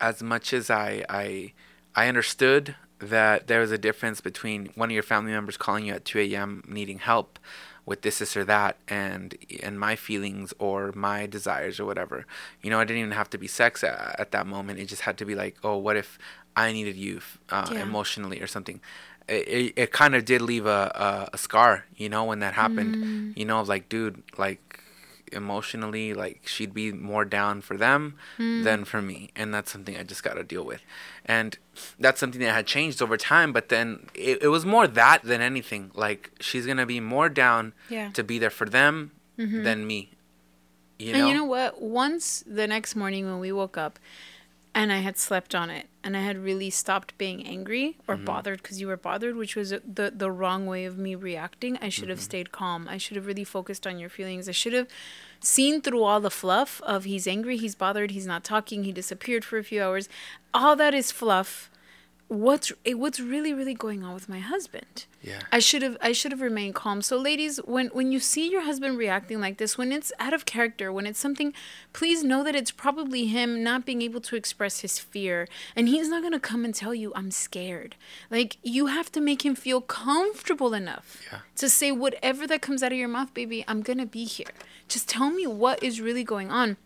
as 0.00 0.22
much 0.22 0.52
as 0.52 0.70
I 0.70 1.04
I 1.08 1.52
I 1.94 2.08
understood 2.08 2.76
that 3.00 3.46
there 3.46 3.60
was 3.60 3.70
a 3.72 3.78
difference 3.78 4.20
between 4.20 4.70
one 4.74 4.90
of 4.90 4.94
your 4.94 5.02
family 5.02 5.32
members 5.32 5.56
calling 5.56 5.86
you 5.86 5.94
at 5.94 6.04
2 6.04 6.18
a.m. 6.20 6.62
needing 6.68 6.98
help 6.98 7.38
with 7.90 8.00
this, 8.02 8.16
this, 8.20 8.36
or 8.40 8.44
that, 8.54 8.72
and 8.88 9.26
and 9.66 9.74
my 9.86 9.94
feelings 9.96 10.48
or 10.66 10.92
my 11.08 11.26
desires 11.26 11.76
or 11.80 11.84
whatever. 11.90 12.18
You 12.62 12.70
know, 12.70 12.78
I 12.80 12.84
didn't 12.86 13.00
even 13.04 13.12
have 13.22 13.30
to 13.34 13.38
be 13.44 13.48
sex 13.48 13.82
at, 13.90 13.98
at 14.22 14.30
that 14.34 14.46
moment. 14.46 14.78
It 14.82 14.86
just 14.94 15.02
had 15.08 15.16
to 15.20 15.24
be 15.30 15.34
like, 15.42 15.54
oh, 15.66 15.76
what 15.86 15.96
if 16.02 16.10
I 16.56 16.72
needed 16.72 16.96
you 16.96 17.20
uh, 17.50 17.68
Yeah. 17.72 17.82
emotionally 17.82 18.40
or 18.40 18.46
something. 18.46 18.80
It, 19.28 19.44
it, 19.58 19.72
it 19.82 19.90
kind 19.92 20.14
of 20.16 20.24
did 20.24 20.40
leave 20.42 20.66
a, 20.66 20.82
a, 21.06 21.36
a 21.36 21.38
scar, 21.38 21.84
you 22.02 22.08
know, 22.08 22.24
when 22.24 22.40
that 22.40 22.54
happened. 22.54 22.94
Mm. 22.96 23.36
You 23.38 23.44
know, 23.44 23.62
like, 23.62 23.88
dude, 23.88 24.22
like, 24.38 24.79
emotionally, 25.32 26.14
like, 26.14 26.46
she'd 26.46 26.74
be 26.74 26.92
more 26.92 27.24
down 27.24 27.60
for 27.60 27.76
them 27.76 28.14
Mm. 28.38 28.64
than 28.64 28.84
for 28.84 29.00
me. 29.02 29.30
And 29.36 29.52
that's 29.54 29.70
something 29.72 29.96
I 29.96 30.02
just 30.02 30.22
got 30.22 30.34
to 30.34 30.44
deal 30.44 30.64
with. 30.64 30.82
And 31.24 31.58
that's 31.98 32.20
something 32.20 32.40
that 32.40 32.52
had 32.54 32.66
changed 32.66 33.00
over 33.02 33.16
time. 33.16 33.52
But 33.52 33.68
then 33.68 34.06
it, 34.14 34.42
it 34.42 34.48
was 34.48 34.64
more 34.66 34.86
that 34.86 35.22
than 35.22 35.40
anything. 35.40 35.90
Like, 35.94 36.30
she's 36.40 36.66
to 36.76 36.86
be 36.86 37.00
more 37.00 37.28
down 37.28 37.72
Yeah. 37.88 38.04
Mm-hmm. 38.04 38.12
to 38.12 38.24
be 38.24 38.38
there 38.38 38.50
for 38.50 38.68
them 38.68 39.12
than 39.36 39.86
me. 39.86 40.10
You 40.98 41.14
and 41.14 41.18
know? 41.22 41.28
you 41.28 41.34
know 41.34 41.44
what? 41.44 41.80
Once 41.80 42.44
the 42.46 42.66
next 42.66 42.94
morning 42.94 43.24
when 43.24 43.38
we 43.40 43.52
woke 43.52 43.78
up 43.78 43.98
and 44.74 44.92
I 44.92 44.98
had 44.98 45.18
slept 45.18 45.54
on 45.54 45.68
it 45.70 45.86
and 46.04 46.16
I 46.16 46.20
had 46.20 46.38
really 46.38 46.70
stopped 46.70 47.16
being 47.18 47.46
angry 47.46 47.96
or 48.08 48.14
Mm-hmm. 48.16 48.24
bothered 48.24 48.62
because 48.62 48.80
you 48.80 48.86
were 48.86 48.96
bothered, 48.96 49.36
which 49.36 49.56
was 49.56 49.70
the 49.70 50.12
the 50.14 50.30
wrong 50.30 50.66
way 50.66 50.84
of 50.84 50.96
me 50.98 51.14
reacting. 51.14 51.78
I 51.80 51.88
should 51.88 52.08
have 52.08 52.18
Mm-hmm. 52.18 52.24
stayed 52.24 52.52
calm. 52.52 52.88
I 52.88 52.96
should 52.98 53.16
have 53.16 53.26
really 53.26 53.44
focused 53.44 53.86
on 53.86 53.98
your 53.98 54.08
feelings. 54.10 54.48
I 54.48 54.52
should 54.52 54.72
have 54.72 54.88
seen 55.40 55.80
through 55.80 56.02
all 56.02 56.20
the 56.20 56.30
fluff 56.30 56.80
of 56.82 57.04
he's 57.04 57.26
angry, 57.26 57.56
he's 57.56 57.74
bothered, 57.74 58.10
he's 58.10 58.26
not 58.26 58.44
talking, 58.44 58.84
he 58.84 58.92
disappeared 58.92 59.44
for 59.44 59.58
a 59.58 59.64
few 59.64 59.82
hours. 59.82 60.08
All 60.52 60.76
that 60.76 60.94
is 60.94 61.10
fluff. 61.10 61.69
What's 62.30 62.72
what's 62.86 63.18
really 63.18 63.52
really 63.52 63.74
going 63.74 64.04
on 64.04 64.14
with 64.14 64.28
my 64.28 64.38
husband? 64.38 65.06
Yeah. 65.20 65.40
I 65.50 65.58
should 65.58 65.82
have 65.82 65.96
I 66.00 66.12
should 66.12 66.30
have 66.30 66.40
remained 66.40 66.76
calm. 66.76 67.02
So 67.02 67.16
ladies, 67.18 67.56
when 67.64 67.88
when 67.88 68.12
you 68.12 68.20
see 68.20 68.48
your 68.48 68.62
husband 68.62 68.98
reacting 68.98 69.40
like 69.40 69.58
this, 69.58 69.76
when 69.76 69.90
it's 69.90 70.12
out 70.20 70.32
of 70.32 70.46
character, 70.46 70.92
when 70.92 71.06
it's 71.06 71.18
something, 71.18 71.52
please 71.92 72.22
know 72.22 72.44
that 72.44 72.54
it's 72.54 72.70
probably 72.70 73.26
him 73.26 73.64
not 73.64 73.84
being 73.84 74.00
able 74.00 74.20
to 74.20 74.36
express 74.36 74.78
his 74.78 75.00
fear, 75.00 75.48
and 75.74 75.88
he's 75.88 76.08
not 76.08 76.20
going 76.22 76.32
to 76.32 76.38
come 76.38 76.64
and 76.64 76.72
tell 76.72 76.94
you 76.94 77.10
I'm 77.16 77.32
scared. 77.32 77.96
Like 78.30 78.58
you 78.62 78.86
have 78.86 79.10
to 79.10 79.20
make 79.20 79.44
him 79.44 79.56
feel 79.56 79.80
comfortable 79.80 80.72
enough 80.72 81.20
Yeah. 81.32 81.40
to 81.56 81.68
say 81.68 81.90
whatever 81.90 82.46
that 82.46 82.62
comes 82.62 82.84
out 82.84 82.92
of 82.92 82.98
your 82.98 83.08
mouth, 83.08 83.34
baby, 83.34 83.64
I'm 83.66 83.82
going 83.82 83.98
to 83.98 84.06
be 84.06 84.24
here. 84.24 84.54
Just 84.86 85.08
tell 85.08 85.30
me 85.30 85.48
what 85.48 85.82
is 85.82 86.00
really 86.00 86.22
going 86.24 86.52
on. 86.52 86.76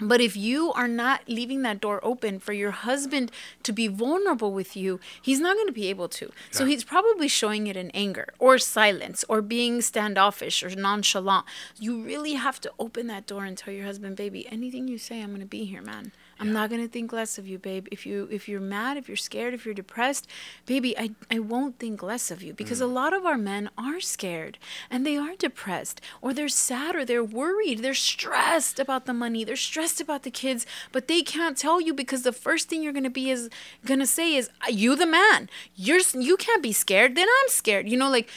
But 0.00 0.20
if 0.20 0.36
you 0.36 0.72
are 0.72 0.86
not 0.86 1.22
leaving 1.26 1.62
that 1.62 1.80
door 1.80 2.00
open 2.04 2.38
for 2.38 2.52
your 2.52 2.70
husband 2.70 3.32
to 3.64 3.72
be 3.72 3.88
vulnerable 3.88 4.52
with 4.52 4.76
you, 4.76 5.00
he's 5.20 5.40
not 5.40 5.56
going 5.56 5.66
to 5.66 5.72
be 5.72 5.88
able 5.88 6.08
to. 6.10 6.30
So 6.52 6.66
he's 6.66 6.84
probably 6.84 7.26
showing 7.26 7.66
it 7.66 7.76
in 7.76 7.90
anger 7.90 8.32
or 8.38 8.58
silence 8.58 9.24
or 9.28 9.42
being 9.42 9.82
standoffish 9.82 10.62
or 10.62 10.70
nonchalant. 10.70 11.46
You 11.80 12.02
really 12.02 12.34
have 12.34 12.60
to 12.60 12.72
open 12.78 13.08
that 13.08 13.26
door 13.26 13.44
and 13.44 13.58
tell 13.58 13.74
your 13.74 13.86
husband, 13.86 14.16
baby, 14.16 14.46
anything 14.50 14.86
you 14.86 14.98
say, 14.98 15.20
I'm 15.20 15.30
going 15.30 15.40
to 15.40 15.46
be 15.46 15.64
here, 15.64 15.82
man. 15.82 16.12
I'm 16.40 16.52
not 16.52 16.70
going 16.70 16.82
to 16.82 16.88
think 16.88 17.12
less 17.12 17.38
of 17.38 17.48
you, 17.48 17.58
babe. 17.58 17.88
If 17.90 18.06
you 18.06 18.28
if 18.30 18.48
you're 18.48 18.60
mad, 18.60 18.96
if 18.96 19.08
you're 19.08 19.16
scared, 19.16 19.54
if 19.54 19.64
you're 19.64 19.74
depressed, 19.74 20.26
baby, 20.66 20.96
I 20.96 21.10
I 21.30 21.38
won't 21.38 21.78
think 21.78 22.02
less 22.02 22.30
of 22.30 22.42
you 22.42 22.52
because 22.54 22.80
a 22.80 22.84
mm. 22.84 22.92
lot 22.92 23.12
of 23.12 23.26
our 23.26 23.36
men 23.36 23.70
are 23.76 24.00
scared 24.00 24.58
and 24.90 25.04
they 25.04 25.16
are 25.16 25.34
depressed 25.36 26.00
or 26.22 26.32
they're 26.32 26.48
sad 26.48 26.94
or 26.94 27.04
they're 27.04 27.24
worried. 27.24 27.80
They're 27.80 27.94
stressed 27.94 28.78
about 28.78 29.06
the 29.06 29.14
money. 29.14 29.44
They're 29.44 29.56
stressed 29.56 30.00
about 30.00 30.22
the 30.22 30.30
kids, 30.30 30.66
but 30.92 31.08
they 31.08 31.22
can't 31.22 31.56
tell 31.56 31.80
you 31.80 31.92
because 31.94 32.22
the 32.22 32.32
first 32.32 32.68
thing 32.68 32.82
you're 32.82 32.92
going 32.92 33.02
to 33.04 33.10
be 33.10 33.30
is 33.30 33.50
going 33.84 34.00
to 34.00 34.06
say 34.06 34.34
is 34.34 34.50
you 34.68 34.94
the 34.94 35.06
man. 35.06 35.48
You're 35.74 36.00
you 36.14 36.36
can't 36.36 36.62
be 36.62 36.72
scared, 36.72 37.16
then 37.16 37.28
I'm 37.28 37.48
scared. 37.48 37.88
You 37.88 37.96
know 37.96 38.10
like 38.10 38.28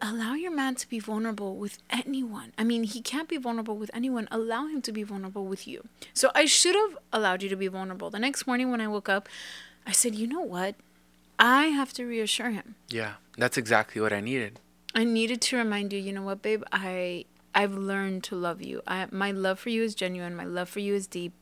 allow 0.00 0.34
your 0.34 0.52
man 0.52 0.74
to 0.76 0.88
be 0.88 0.98
vulnerable 0.98 1.56
with 1.56 1.78
anyone. 1.90 2.52
I 2.56 2.64
mean, 2.64 2.84
he 2.84 3.00
can't 3.00 3.28
be 3.28 3.36
vulnerable 3.36 3.76
with 3.76 3.90
anyone. 3.92 4.28
Allow 4.30 4.66
him 4.66 4.82
to 4.82 4.92
be 4.92 5.02
vulnerable 5.02 5.46
with 5.46 5.66
you. 5.66 5.86
So 6.14 6.30
I 6.34 6.44
should 6.44 6.76
have 6.76 6.98
allowed 7.12 7.42
you 7.42 7.48
to 7.48 7.56
be 7.56 7.68
vulnerable. 7.68 8.10
The 8.10 8.18
next 8.18 8.46
morning 8.46 8.70
when 8.70 8.80
I 8.80 8.88
woke 8.88 9.08
up, 9.08 9.28
I 9.86 9.92
said, 9.92 10.14
"You 10.14 10.26
know 10.26 10.40
what? 10.42 10.76
I 11.38 11.66
have 11.66 11.92
to 11.94 12.04
reassure 12.04 12.50
him. 12.50 12.76
Yeah. 12.88 13.14
That's 13.36 13.56
exactly 13.56 14.00
what 14.00 14.12
I 14.12 14.20
needed. 14.20 14.60
I 14.94 15.04
needed 15.04 15.40
to 15.42 15.56
remind 15.56 15.92
you, 15.92 15.98
you 15.98 16.12
know 16.12 16.22
what, 16.22 16.42
babe? 16.42 16.62
I 16.70 17.24
I've 17.54 17.74
learned 17.74 18.24
to 18.24 18.36
love 18.36 18.62
you. 18.62 18.82
I 18.86 19.06
my 19.10 19.30
love 19.30 19.58
for 19.58 19.70
you 19.70 19.82
is 19.82 19.94
genuine. 19.94 20.36
My 20.36 20.44
love 20.44 20.68
for 20.68 20.80
you 20.80 20.94
is 20.94 21.06
deep. 21.06 21.32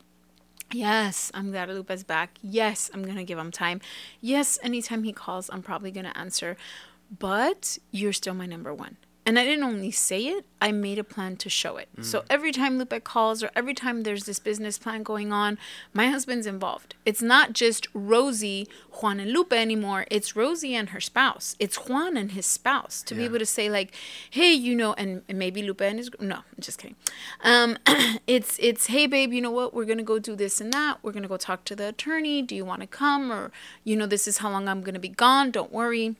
Yes, 0.72 1.32
I'm 1.34 1.50
glad 1.50 1.68
back. 2.06 2.38
Yes, 2.42 2.90
I'm 2.94 3.02
gonna 3.02 3.24
give 3.24 3.38
him 3.38 3.50
time. 3.50 3.80
Yes, 4.20 4.58
anytime 4.62 5.02
he 5.02 5.12
calls, 5.12 5.50
I'm 5.52 5.62
probably 5.62 5.90
gonna 5.90 6.12
answer. 6.14 6.56
But 7.18 7.78
you're 7.90 8.12
still 8.12 8.34
my 8.34 8.46
number 8.46 8.72
one. 8.72 8.96
And 9.26 9.38
I 9.38 9.44
didn't 9.44 9.64
only 9.64 9.90
say 9.90 10.24
it, 10.26 10.46
I 10.62 10.72
made 10.72 10.98
a 10.98 11.04
plan 11.04 11.36
to 11.36 11.50
show 11.50 11.76
it. 11.76 11.88
So 12.00 12.24
every 12.30 12.52
time 12.52 12.78
Lupe 12.78 13.04
calls 13.04 13.44
or 13.44 13.50
every 13.54 13.74
time 13.74 14.02
there's 14.02 14.24
this 14.24 14.38
business 14.38 14.78
plan 14.78 15.02
going 15.02 15.30
on, 15.30 15.58
my 15.92 16.08
husband's 16.08 16.46
involved. 16.46 16.94
It's 17.04 17.20
not 17.20 17.52
just 17.52 17.86
Rosie, 17.92 18.66
Juan, 18.90 19.20
and 19.20 19.30
Lupe 19.30 19.52
anymore. 19.52 20.06
It's 20.10 20.34
Rosie 20.34 20.74
and 20.74 20.88
her 20.88 21.00
spouse. 21.00 21.54
It's 21.58 21.76
Juan 21.88 22.16
and 22.16 22.32
his 22.32 22.46
spouse 22.46 23.02
to 23.02 23.14
be 23.14 23.24
able 23.24 23.38
to 23.38 23.46
say 23.46 23.68
like, 23.68 23.94
"Hey, 24.30 24.52
you 24.52 24.74
know," 24.74 24.94
and, 24.94 25.22
and 25.28 25.38
maybe 25.38 25.62
Lupe 25.62 25.82
and 25.82 25.98
his 25.98 26.10
no, 26.18 26.36
I'm 26.36 26.42
just 26.58 26.78
kidding. 26.78 26.96
Um, 27.44 27.76
it's 28.26 28.58
it's 28.58 28.86
hey, 28.86 29.06
babe, 29.06 29.32
you 29.32 29.42
know 29.42 29.50
what? 29.52 29.74
We're 29.74 29.84
gonna 29.84 30.02
go 30.02 30.18
do 30.18 30.34
this 30.34 30.60
and 30.60 30.72
that. 30.72 30.98
We're 31.02 31.12
gonna 31.12 31.28
go 31.28 31.36
talk 31.36 31.64
to 31.66 31.76
the 31.76 31.88
attorney. 31.88 32.40
Do 32.42 32.56
you 32.56 32.64
want 32.64 32.80
to 32.80 32.86
come? 32.86 33.30
Or 33.30 33.52
you 33.84 33.96
know, 33.96 34.06
this 34.06 34.26
is 34.26 34.38
how 34.38 34.50
long 34.50 34.66
I'm 34.66 34.80
gonna 34.80 34.98
be 34.98 35.08
gone. 35.08 35.50
Don't 35.50 35.70
worry. 35.70 36.16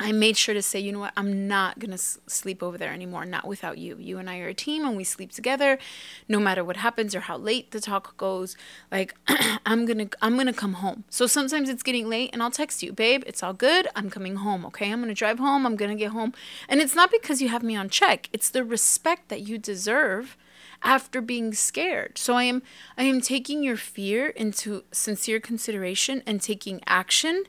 I 0.00 0.12
made 0.12 0.38
sure 0.38 0.54
to 0.54 0.62
say, 0.62 0.80
you 0.80 0.92
know 0.92 1.00
what, 1.00 1.12
I'm 1.14 1.46
not 1.46 1.78
going 1.78 1.90
to 1.90 1.98
sleep 1.98 2.62
over 2.62 2.78
there 2.78 2.90
anymore, 2.90 3.26
not 3.26 3.46
without 3.46 3.76
you. 3.76 3.98
You 3.98 4.16
and 4.16 4.30
I 4.30 4.38
are 4.38 4.48
a 4.48 4.54
team 4.54 4.86
and 4.86 4.96
we 4.96 5.04
sleep 5.04 5.30
together 5.30 5.78
no 6.26 6.40
matter 6.40 6.64
what 6.64 6.78
happens 6.78 7.14
or 7.14 7.20
how 7.20 7.36
late 7.36 7.70
the 7.70 7.80
talk 7.80 8.16
goes. 8.16 8.56
Like 8.90 9.14
I'm 9.66 9.84
going 9.84 10.08
to 10.08 10.16
I'm 10.22 10.34
going 10.34 10.46
to 10.46 10.54
come 10.54 10.72
home. 10.74 11.04
So 11.10 11.26
sometimes 11.26 11.68
it's 11.68 11.82
getting 11.82 12.08
late 12.08 12.30
and 12.32 12.42
I'll 12.42 12.50
text 12.50 12.82
you, 12.82 12.94
"Babe, 12.94 13.22
it's 13.26 13.42
all 13.42 13.52
good. 13.52 13.88
I'm 13.94 14.08
coming 14.08 14.36
home, 14.36 14.64
okay? 14.66 14.90
I'm 14.90 15.00
going 15.00 15.08
to 15.08 15.14
drive 15.14 15.38
home. 15.38 15.66
I'm 15.66 15.76
going 15.76 15.90
to 15.90 15.96
get 15.96 16.12
home." 16.12 16.32
And 16.66 16.80
it's 16.80 16.94
not 16.94 17.10
because 17.10 17.42
you 17.42 17.50
have 17.50 17.62
me 17.62 17.76
on 17.76 17.90
check. 17.90 18.30
It's 18.32 18.48
the 18.48 18.64
respect 18.64 19.28
that 19.28 19.42
you 19.42 19.58
deserve 19.58 20.38
after 20.82 21.20
being 21.20 21.52
scared. 21.52 22.16
So 22.16 22.36
I 22.36 22.44
am 22.44 22.62
I 22.96 23.02
am 23.02 23.20
taking 23.20 23.62
your 23.62 23.76
fear 23.76 24.28
into 24.28 24.84
sincere 24.92 25.40
consideration 25.40 26.22
and 26.26 26.40
taking 26.40 26.80
action 26.86 27.44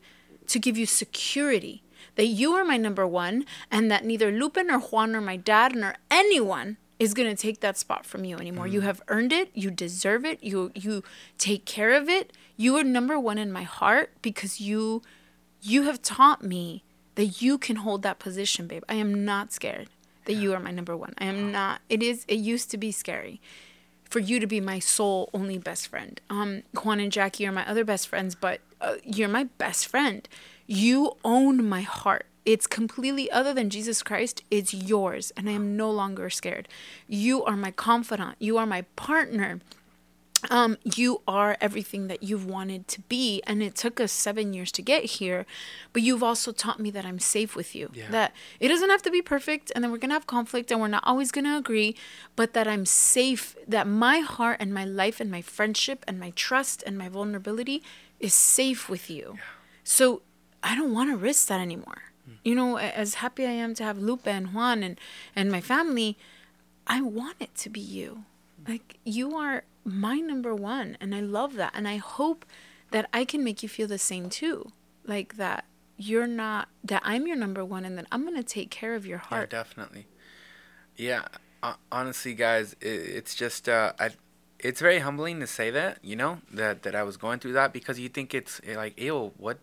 to 0.47 0.59
give 0.59 0.77
you 0.77 0.85
security 0.85 1.81
that 2.15 2.27
you 2.27 2.53
are 2.53 2.65
my 2.65 2.77
number 2.77 3.07
one 3.07 3.45
and 3.69 3.89
that 3.89 4.05
neither 4.05 4.31
Lupin 4.31 4.69
or 4.69 4.79
Juan 4.79 5.15
or 5.15 5.21
my 5.21 5.37
dad 5.37 5.75
nor 5.75 5.95
anyone 6.09 6.77
is 6.99 7.13
going 7.13 7.29
to 7.29 7.41
take 7.41 7.61
that 7.61 7.77
spot 7.77 8.05
from 8.05 8.25
you 8.25 8.37
anymore. 8.37 8.67
You 8.67 8.81
have 8.81 9.01
earned 9.07 9.33
it. 9.33 9.49
You 9.53 9.71
deserve 9.71 10.23
it. 10.23 10.43
You 10.43 10.71
you 10.75 11.03
take 11.37 11.65
care 11.65 11.93
of 11.93 12.07
it. 12.07 12.31
You 12.57 12.77
are 12.77 12.83
number 12.83 13.17
1 13.19 13.37
in 13.37 13.51
my 13.51 13.63
heart 13.63 14.11
because 14.21 14.61
you 14.61 15.01
you 15.61 15.83
have 15.83 16.01
taught 16.01 16.43
me 16.43 16.83
that 17.15 17.41
you 17.41 17.57
can 17.57 17.77
hold 17.77 18.01
that 18.03 18.19
position, 18.19 18.67
babe. 18.67 18.83
I 18.89 18.95
am 18.95 19.25
not 19.25 19.51
scared 19.51 19.87
that 20.25 20.33
you 20.33 20.53
are 20.53 20.59
my 20.59 20.71
number 20.71 20.95
one. 20.95 21.13
I 21.17 21.25
am 21.25 21.51
not. 21.51 21.81
It 21.89 22.03
is. 22.03 22.25
It 22.27 22.39
used 22.39 22.71
to 22.71 22.77
be 22.77 22.91
scary 22.91 23.41
for 24.09 24.19
you 24.19 24.39
to 24.39 24.47
be 24.47 24.59
my 24.59 24.79
sole 24.79 25.29
only 25.33 25.57
best 25.57 25.87
friend. 25.87 26.19
Um, 26.29 26.63
Juan 26.83 26.99
and 26.99 27.11
Jackie 27.11 27.47
are 27.47 27.51
my 27.51 27.67
other 27.67 27.83
best 27.85 28.07
friends, 28.07 28.35
but 28.35 28.59
uh, 28.81 28.95
you're 29.03 29.29
my 29.29 29.45
best 29.57 29.87
friend. 29.87 30.27
You 30.71 31.17
own 31.23 31.67
my 31.67 31.81
heart. 31.81 32.25
It's 32.45 32.65
completely 32.65 33.29
other 33.29 33.53
than 33.53 33.69
Jesus 33.69 34.01
Christ. 34.01 34.43
It's 34.49 34.73
yours, 34.73 35.31
and 35.37 35.47
I 35.47 35.51
am 35.51 35.77
no 35.77 35.91
longer 35.91 36.29
scared. 36.29 36.67
You 37.07 37.43
are 37.43 37.55
my 37.55 37.71
confidant. 37.71 38.35
You 38.39 38.57
are 38.57 38.65
my 38.65 38.83
partner 38.95 39.59
um, 40.49 40.77
you 40.83 41.21
are 41.27 41.55
everything 41.61 42.07
that 42.07 42.23
you've 42.23 42.45
wanted 42.45 42.87
to 42.89 43.01
be. 43.01 43.41
And 43.45 43.61
it 43.61 43.75
took 43.75 43.99
us 43.99 44.11
seven 44.11 44.53
years 44.53 44.71
to 44.73 44.81
get 44.81 45.03
here. 45.03 45.45
But 45.93 46.01
you've 46.01 46.23
also 46.23 46.51
taught 46.51 46.79
me 46.79 46.89
that 46.91 47.05
I'm 47.05 47.19
safe 47.19 47.55
with 47.55 47.75
you. 47.75 47.91
Yeah. 47.93 48.09
That 48.09 48.33
it 48.59 48.69
doesn't 48.69 48.89
have 48.89 49.03
to 49.03 49.11
be 49.11 49.21
perfect 49.21 49.71
and 49.75 49.83
then 49.83 49.91
we're 49.91 49.97
going 49.97 50.09
to 50.09 50.15
have 50.15 50.27
conflict 50.27 50.71
and 50.71 50.81
we're 50.81 50.87
not 50.87 51.03
always 51.05 51.31
going 51.31 51.45
to 51.45 51.57
agree, 51.57 51.95
but 52.35 52.53
that 52.53 52.67
I'm 52.67 52.85
safe, 52.85 53.55
that 53.67 53.87
my 53.87 54.19
heart 54.19 54.57
and 54.59 54.73
my 54.73 54.85
life 54.85 55.19
and 55.19 55.29
my 55.29 55.41
friendship 55.41 56.03
and 56.07 56.19
my 56.19 56.31
trust 56.31 56.83
and 56.85 56.97
my 56.97 57.09
vulnerability 57.09 57.83
is 58.19 58.33
safe 58.33 58.89
with 58.89 59.09
you. 59.09 59.33
Yeah. 59.35 59.41
So 59.83 60.21
I 60.63 60.75
don't 60.75 60.93
want 60.93 61.09
to 61.09 61.17
risk 61.17 61.47
that 61.47 61.59
anymore. 61.59 62.03
Mm. 62.29 62.33
You 62.43 62.55
know, 62.55 62.77
as 62.77 63.15
happy 63.15 63.45
I 63.45 63.51
am 63.51 63.73
to 63.75 63.83
have 63.83 63.97
Lupe 63.97 64.27
and 64.27 64.53
Juan 64.53 64.83
and, 64.83 64.99
and 65.35 65.51
my 65.51 65.61
family, 65.61 66.17
I 66.87 67.01
want 67.01 67.37
it 67.39 67.55
to 67.57 67.69
be 67.69 67.79
you. 67.79 68.25
Like, 68.67 68.99
you 69.03 69.35
are 69.35 69.63
my 69.83 70.17
number 70.17 70.53
one 70.53 70.97
and 71.01 71.15
i 71.15 71.19
love 71.19 71.55
that 71.55 71.71
and 71.73 71.87
i 71.87 71.97
hope 71.97 72.45
that 72.91 73.07
i 73.13 73.25
can 73.25 73.43
make 73.43 73.63
you 73.63 73.69
feel 73.69 73.87
the 73.87 73.97
same 73.97 74.29
too 74.29 74.71
like 75.05 75.37
that 75.37 75.65
you're 75.97 76.27
not 76.27 76.67
that 76.83 77.01
i'm 77.03 77.25
your 77.27 77.35
number 77.35 77.65
one 77.65 77.85
and 77.85 77.97
that 77.97 78.05
i'm 78.11 78.23
going 78.23 78.35
to 78.35 78.43
take 78.43 78.69
care 78.69 78.93
of 78.93 79.05
your 79.05 79.17
heart 79.17 79.51
yeah, 79.51 79.59
definitely 79.59 80.07
yeah 80.95 81.25
uh, 81.63 81.73
honestly 81.91 82.33
guys 82.33 82.75
it, 82.81 82.87
it's 82.87 83.35
just 83.35 83.67
uh 83.67 83.93
I, 83.99 84.11
it's 84.59 84.79
very 84.79 84.99
humbling 84.99 85.39
to 85.39 85.47
say 85.47 85.71
that 85.71 85.97
you 86.03 86.15
know 86.15 86.39
that 86.51 86.83
that 86.83 86.95
i 86.95 87.03
was 87.03 87.17
going 87.17 87.39
through 87.39 87.53
that 87.53 87.73
because 87.73 87.99
you 87.99 88.09
think 88.09 88.35
it's 88.35 88.61
eh, 88.65 88.75
like 88.75 88.99
ew 88.99 89.31
what 89.37 89.59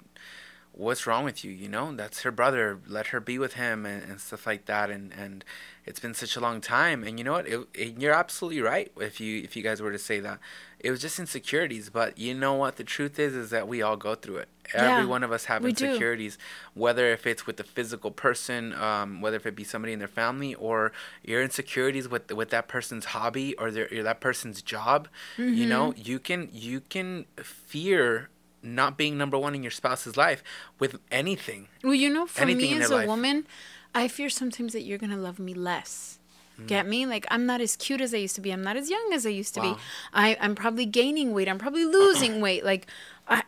what's 0.73 1.07
wrong 1.07 1.25
with 1.25 1.45
you 1.45 1.51
you 1.51 1.69
know? 1.69 1.95
That's 1.95 2.23
her 2.23 2.31
brother 2.31 2.79
let 2.87 3.09
her 3.09 3.21
be 3.21 3.39
with 3.39 3.55
him 3.55 3.85
and, 3.85 4.03
and 4.03 4.21
stuff 4.21 4.47
like 4.47 4.67
that 4.67 4.91
and 4.91 5.13
and 5.13 5.45
it's 5.85 6.01
been 6.01 6.15
such 6.15 6.37
a 6.37 6.41
long 6.41 6.61
time 6.61 7.03
and 7.03 7.19
you 7.19 7.25
know 7.25 7.33
what? 7.33 7.49
It, 7.49 7.67
it, 7.75 8.01
you're 8.01 8.13
absolutely 8.13 8.61
right 8.61 8.93
if 9.01 9.21
you 9.21 9.43
if 9.43 9.57
you 9.57 9.63
guys 9.63 9.81
were 9.81 9.93
to 9.93 9.99
say 9.99 10.21
that. 10.21 10.39
It 10.79 10.91
was 10.91 11.01
just 11.01 11.19
insecurities 11.19 11.91
but 11.91 12.19
you 12.19 12.35
know 12.35 12.55
what? 12.55 12.77
The 12.77 12.85
truth 12.85 13.19
is 13.19 13.35
is 13.35 13.51
that 13.51 13.67
we 13.67 13.83
all 13.83 13.97
go 13.97 14.15
through 14.15 14.39
it. 14.39 14.49
Yeah, 14.75 14.97
every 14.97 15.07
one 15.07 15.23
of 15.23 15.33
us 15.33 15.47
have 15.47 15.65
insecurities 15.65 16.37
do. 16.37 16.43
whether 16.81 17.07
if 17.07 17.27
it's 17.27 17.47
with 17.47 17.59
a 17.59 17.65
physical 17.65 18.11
person 18.11 18.75
um, 18.75 19.21
whether 19.21 19.37
if 19.37 19.47
it 19.47 19.57
be 19.57 19.65
somebody 19.65 19.93
in 19.93 19.99
their 19.99 20.09
family 20.09 20.55
or 20.55 20.93
your 21.23 21.43
insecurities 21.43 22.09
with 22.09 22.31
with 22.33 22.51
that 22.51 22.69
person's 22.69 23.07
hobby 23.07 23.55
or 23.57 23.71
their 23.71 23.89
or 23.91 24.03
that 24.03 24.21
person's 24.21 24.63
job 24.63 25.09
mm-hmm. 25.37 25.55
you 25.55 25.67
know? 25.67 25.95
You 25.97 26.19
can 26.19 26.49
you 26.53 26.81
can 26.81 27.27
fear 27.37 28.29
not 28.63 28.97
being 28.97 29.17
number 29.17 29.39
one 29.39 29.55
in 29.55 29.63
your 29.63 29.71
spouse's 29.71 30.17
life 30.17 30.43
with 30.79 30.99
anything 31.11 31.69
well 31.83 31.95
you 31.95 32.09
know 32.09 32.27
for 32.27 32.45
me 32.47 32.79
as 32.79 32.91
a 32.91 32.97
life. 32.97 33.09
woman 33.09 33.47
I 33.95 34.09
fear 34.09 34.29
sometimes 34.29 34.73
that 34.73 34.83
you're 34.83 34.99
gonna 34.99 35.17
love 35.17 35.39
me 35.39 35.55
less. 35.55 36.19
Mm. 36.61 36.67
Get 36.67 36.87
me? 36.87 37.07
Like 37.07 37.27
I'm 37.31 37.47
not 37.47 37.61
as 37.61 37.77
cute 37.77 38.01
as 38.01 38.13
I 38.13 38.19
used 38.19 38.35
to 38.37 38.41
be. 38.41 38.53
I'm 38.53 38.63
not 38.63 38.77
as 38.77 38.91
young 38.91 39.11
as 39.13 39.27
I 39.27 39.31
used 39.31 39.55
to 39.55 39.61
wow. 39.61 39.75
be. 39.75 39.81
I 40.13 40.37
I'm 40.41 40.55
probably 40.55 40.87
gaining 40.87 41.33
weight. 41.33 41.49
I'm 41.49 41.59
probably 41.59 41.85
losing 41.85 42.41
weight. 42.47 42.65
Like 42.65 42.87
I, 43.29 43.43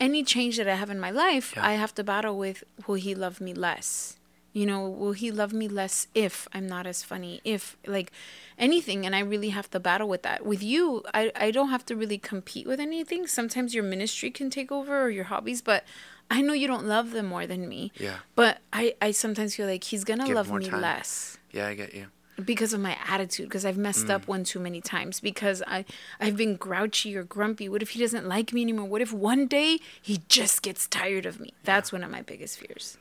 any 0.00 0.24
change 0.24 0.56
that 0.58 0.68
I 0.68 0.74
have 0.74 0.90
in 0.90 1.00
my 1.00 1.10
life, 1.10 1.54
yeah. 1.56 1.66
I 1.66 1.72
have 1.74 1.94
to 1.94 2.04
battle 2.04 2.36
with. 2.36 2.64
Will 2.86 2.96
he 2.96 3.14
love 3.14 3.40
me 3.40 3.54
less? 3.54 4.15
You 4.56 4.64
know, 4.64 4.88
will 4.88 5.12
he 5.12 5.30
love 5.30 5.52
me 5.52 5.68
less 5.68 6.08
if 6.14 6.48
I'm 6.54 6.66
not 6.66 6.86
as 6.86 7.02
funny? 7.02 7.42
If 7.44 7.76
like 7.86 8.10
anything, 8.58 9.04
and 9.04 9.14
I 9.14 9.18
really 9.20 9.50
have 9.50 9.70
to 9.72 9.78
battle 9.78 10.08
with 10.08 10.22
that. 10.22 10.46
With 10.46 10.62
you, 10.62 11.02
I 11.12 11.30
I 11.36 11.50
don't 11.50 11.68
have 11.68 11.84
to 11.86 11.94
really 11.94 12.16
compete 12.16 12.66
with 12.66 12.80
anything. 12.80 13.26
Sometimes 13.26 13.74
your 13.74 13.84
ministry 13.84 14.30
can 14.30 14.48
take 14.48 14.72
over 14.72 15.02
or 15.02 15.10
your 15.10 15.24
hobbies, 15.24 15.60
but 15.60 15.84
I 16.30 16.40
know 16.40 16.54
you 16.54 16.66
don't 16.66 16.86
love 16.86 17.10
them 17.10 17.26
more 17.26 17.46
than 17.46 17.68
me. 17.68 17.92
Yeah. 17.98 18.20
But 18.34 18.60
I, 18.72 18.94
I 19.02 19.10
sometimes 19.10 19.54
feel 19.54 19.66
like 19.66 19.84
he's 19.84 20.04
gonna 20.04 20.24
Give 20.24 20.36
love 20.36 20.50
me 20.50 20.70
time. 20.70 20.80
less. 20.80 21.36
Yeah, 21.52 21.66
I 21.66 21.74
get 21.74 21.92
you. 21.92 22.06
Because 22.42 22.72
of 22.72 22.80
my 22.80 22.96
attitude, 23.06 23.50
because 23.50 23.66
I've 23.66 23.76
messed 23.76 24.06
mm. 24.06 24.14
up 24.14 24.26
one 24.26 24.44
too 24.44 24.58
many 24.58 24.80
times, 24.80 25.20
because 25.20 25.62
I 25.66 25.84
I've 26.18 26.38
been 26.38 26.56
grouchy 26.56 27.14
or 27.14 27.24
grumpy. 27.24 27.68
What 27.68 27.82
if 27.82 27.90
he 27.90 28.00
doesn't 28.00 28.26
like 28.26 28.54
me 28.54 28.62
anymore? 28.62 28.86
What 28.86 29.02
if 29.02 29.12
one 29.12 29.48
day 29.48 29.80
he 30.00 30.22
just 30.30 30.62
gets 30.62 30.86
tired 30.86 31.26
of 31.26 31.40
me? 31.40 31.52
That's 31.62 31.92
yeah. 31.92 31.96
one 31.98 32.04
of 32.04 32.10
my 32.10 32.22
biggest 32.22 32.58
fears. 32.58 32.96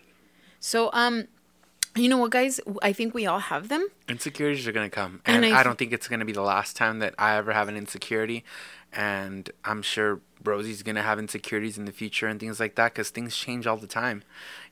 So 0.59 0.89
um 0.91 1.29
you 1.95 2.09
know 2.09 2.17
what 2.17 2.31
guys 2.31 2.59
i 2.81 2.91
think 2.91 3.13
we 3.13 3.25
all 3.25 3.39
have 3.39 3.69
them 3.69 3.87
insecurities 4.07 4.67
are 4.67 4.71
going 4.71 4.89
to 4.89 4.93
come 4.93 5.21
and, 5.25 5.45
and 5.45 5.53
I, 5.53 5.59
I, 5.59 5.63
don't 5.63 5.77
think 5.77 5.93
it's 5.93 6.07
going 6.07 6.19
to 6.19 6.25
be 6.25 6.33
the 6.33 6.41
last 6.41 6.75
time 6.75 6.99
that 6.99 7.15
i 7.17 7.35
ever 7.35 7.53
have 7.53 7.67
an 7.67 7.77
insecurity 7.77 8.43
and 8.93 9.49
i'm 9.63 9.81
sure 9.81 10.21
Rosie's 10.47 10.83
gonna 10.83 11.01
have 11.01 11.19
insecurities 11.19 11.77
in 11.77 11.85
the 11.85 11.91
future 11.91 12.27
and 12.27 12.39
things 12.39 12.59
like 12.59 12.75
that 12.75 12.93
because 12.93 13.09
things 13.09 13.35
change 13.35 13.67
all 13.67 13.77
the 13.77 13.87
time. 13.87 14.23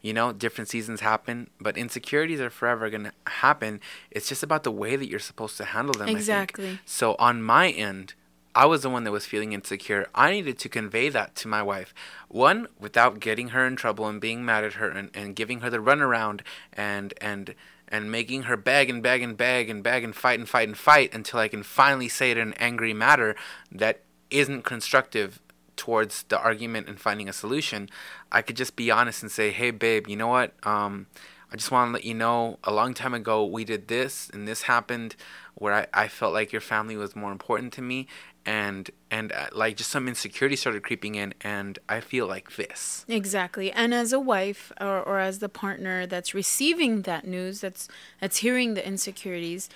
You 0.01 0.13
know, 0.13 0.31
different 0.31 0.69
seasons 0.69 1.01
happen, 1.01 1.49
but 1.59 1.77
insecurities 1.77 2.39
are 2.39 2.49
forever 2.49 2.89
gonna 2.89 3.13
happen. 3.27 3.81
It's 4.11 4.29
just 4.29 4.43
about 4.43 4.63
the 4.63 4.71
way 4.71 4.95
that 4.95 5.07
you're 5.07 5.19
supposed 5.19 5.57
to 5.57 5.65
handle 5.65 5.93
them. 5.93 6.09
Exactly. 6.09 6.79
So 6.85 7.15
on 7.19 7.41
my 7.41 7.69
end, 7.69 8.13
I 8.55 8.65
was 8.65 8.83
the 8.83 8.89
one 8.89 9.03
that 9.03 9.11
was 9.11 9.25
feeling 9.25 9.53
insecure. 9.53 10.07
I 10.13 10.31
needed 10.31 10.59
to 10.59 10.69
convey 10.69 11.09
that 11.09 11.35
to 11.37 11.47
my 11.47 11.63
wife. 11.63 11.93
One, 12.27 12.67
without 12.79 13.19
getting 13.19 13.49
her 13.49 13.65
in 13.65 13.75
trouble 13.75 14.07
and 14.07 14.21
being 14.21 14.45
mad 14.45 14.63
at 14.63 14.73
her 14.73 14.89
and, 14.89 15.09
and 15.13 15.35
giving 15.35 15.61
her 15.61 15.69
the 15.69 15.77
runaround 15.77 16.41
and 16.71 17.13
and 17.19 17.55
and 17.87 18.11
making 18.11 18.43
her 18.43 18.57
beg 18.57 18.89
and 18.89 19.03
beg 19.03 19.21
and 19.21 19.37
beg 19.37 19.69
and 19.69 19.83
beg 19.83 20.03
and 20.03 20.15
fight 20.15 20.39
and 20.39 20.49
fight 20.49 20.67
and 20.67 20.77
fight 20.77 21.13
until 21.13 21.39
I 21.39 21.47
can 21.47 21.63
finally 21.63 22.09
say 22.09 22.31
it 22.31 22.37
in 22.37 22.49
an 22.49 22.53
angry 22.55 22.93
matter 22.93 23.35
that 23.71 24.01
isn't 24.29 24.63
constructive 24.63 25.39
towards 25.75 26.23
the 26.23 26.39
argument 26.39 26.87
and 26.87 26.99
finding 26.99 27.27
a 27.27 27.33
solution, 27.33 27.89
I 28.31 28.41
could 28.41 28.55
just 28.55 28.75
be 28.75 28.91
honest 28.91 29.21
and 29.23 29.31
say, 29.31 29.51
"Hey, 29.51 29.71
babe, 29.71 30.07
you 30.07 30.15
know 30.15 30.27
what? 30.27 30.53
Um, 30.65 31.07
I 31.51 31.55
just 31.55 31.69
want 31.69 31.89
to 31.89 31.93
let 31.93 32.03
you 32.03 32.15
know 32.15 32.57
a 32.63 32.73
long 32.73 32.95
time 32.95 33.13
ago 33.13 33.45
we 33.45 33.63
did 33.63 33.87
this 33.87 34.27
and 34.33 34.47
this 34.47 34.63
happened 34.63 35.15
where 35.53 35.73
I, 35.73 35.87
I 35.93 36.07
felt 36.07 36.33
like 36.33 36.51
your 36.51 36.61
family 36.61 36.97
was 36.97 37.15
more 37.15 37.31
important 37.31 37.73
to 37.73 37.81
me 37.83 38.07
and 38.45 38.89
and 39.09 39.31
uh, 39.31 39.47
like 39.53 39.77
just 39.77 39.89
some 39.89 40.07
insecurity 40.07 40.55
started 40.55 40.83
creeping 40.83 41.15
in 41.15 41.33
and 41.41 41.79
i 41.87 41.99
feel 41.99 42.27
like 42.27 42.55
this 42.55 43.05
exactly 43.07 43.71
and 43.71 43.93
as 43.93 44.11
a 44.11 44.19
wife 44.19 44.71
or, 44.81 45.01
or 45.01 45.19
as 45.19 45.39
the 45.39 45.49
partner 45.49 46.05
that's 46.05 46.33
receiving 46.33 47.03
that 47.03 47.25
news 47.25 47.61
that's 47.61 47.87
that's 48.19 48.37
hearing 48.37 48.73
the 48.73 48.85
insecurities 48.85 49.69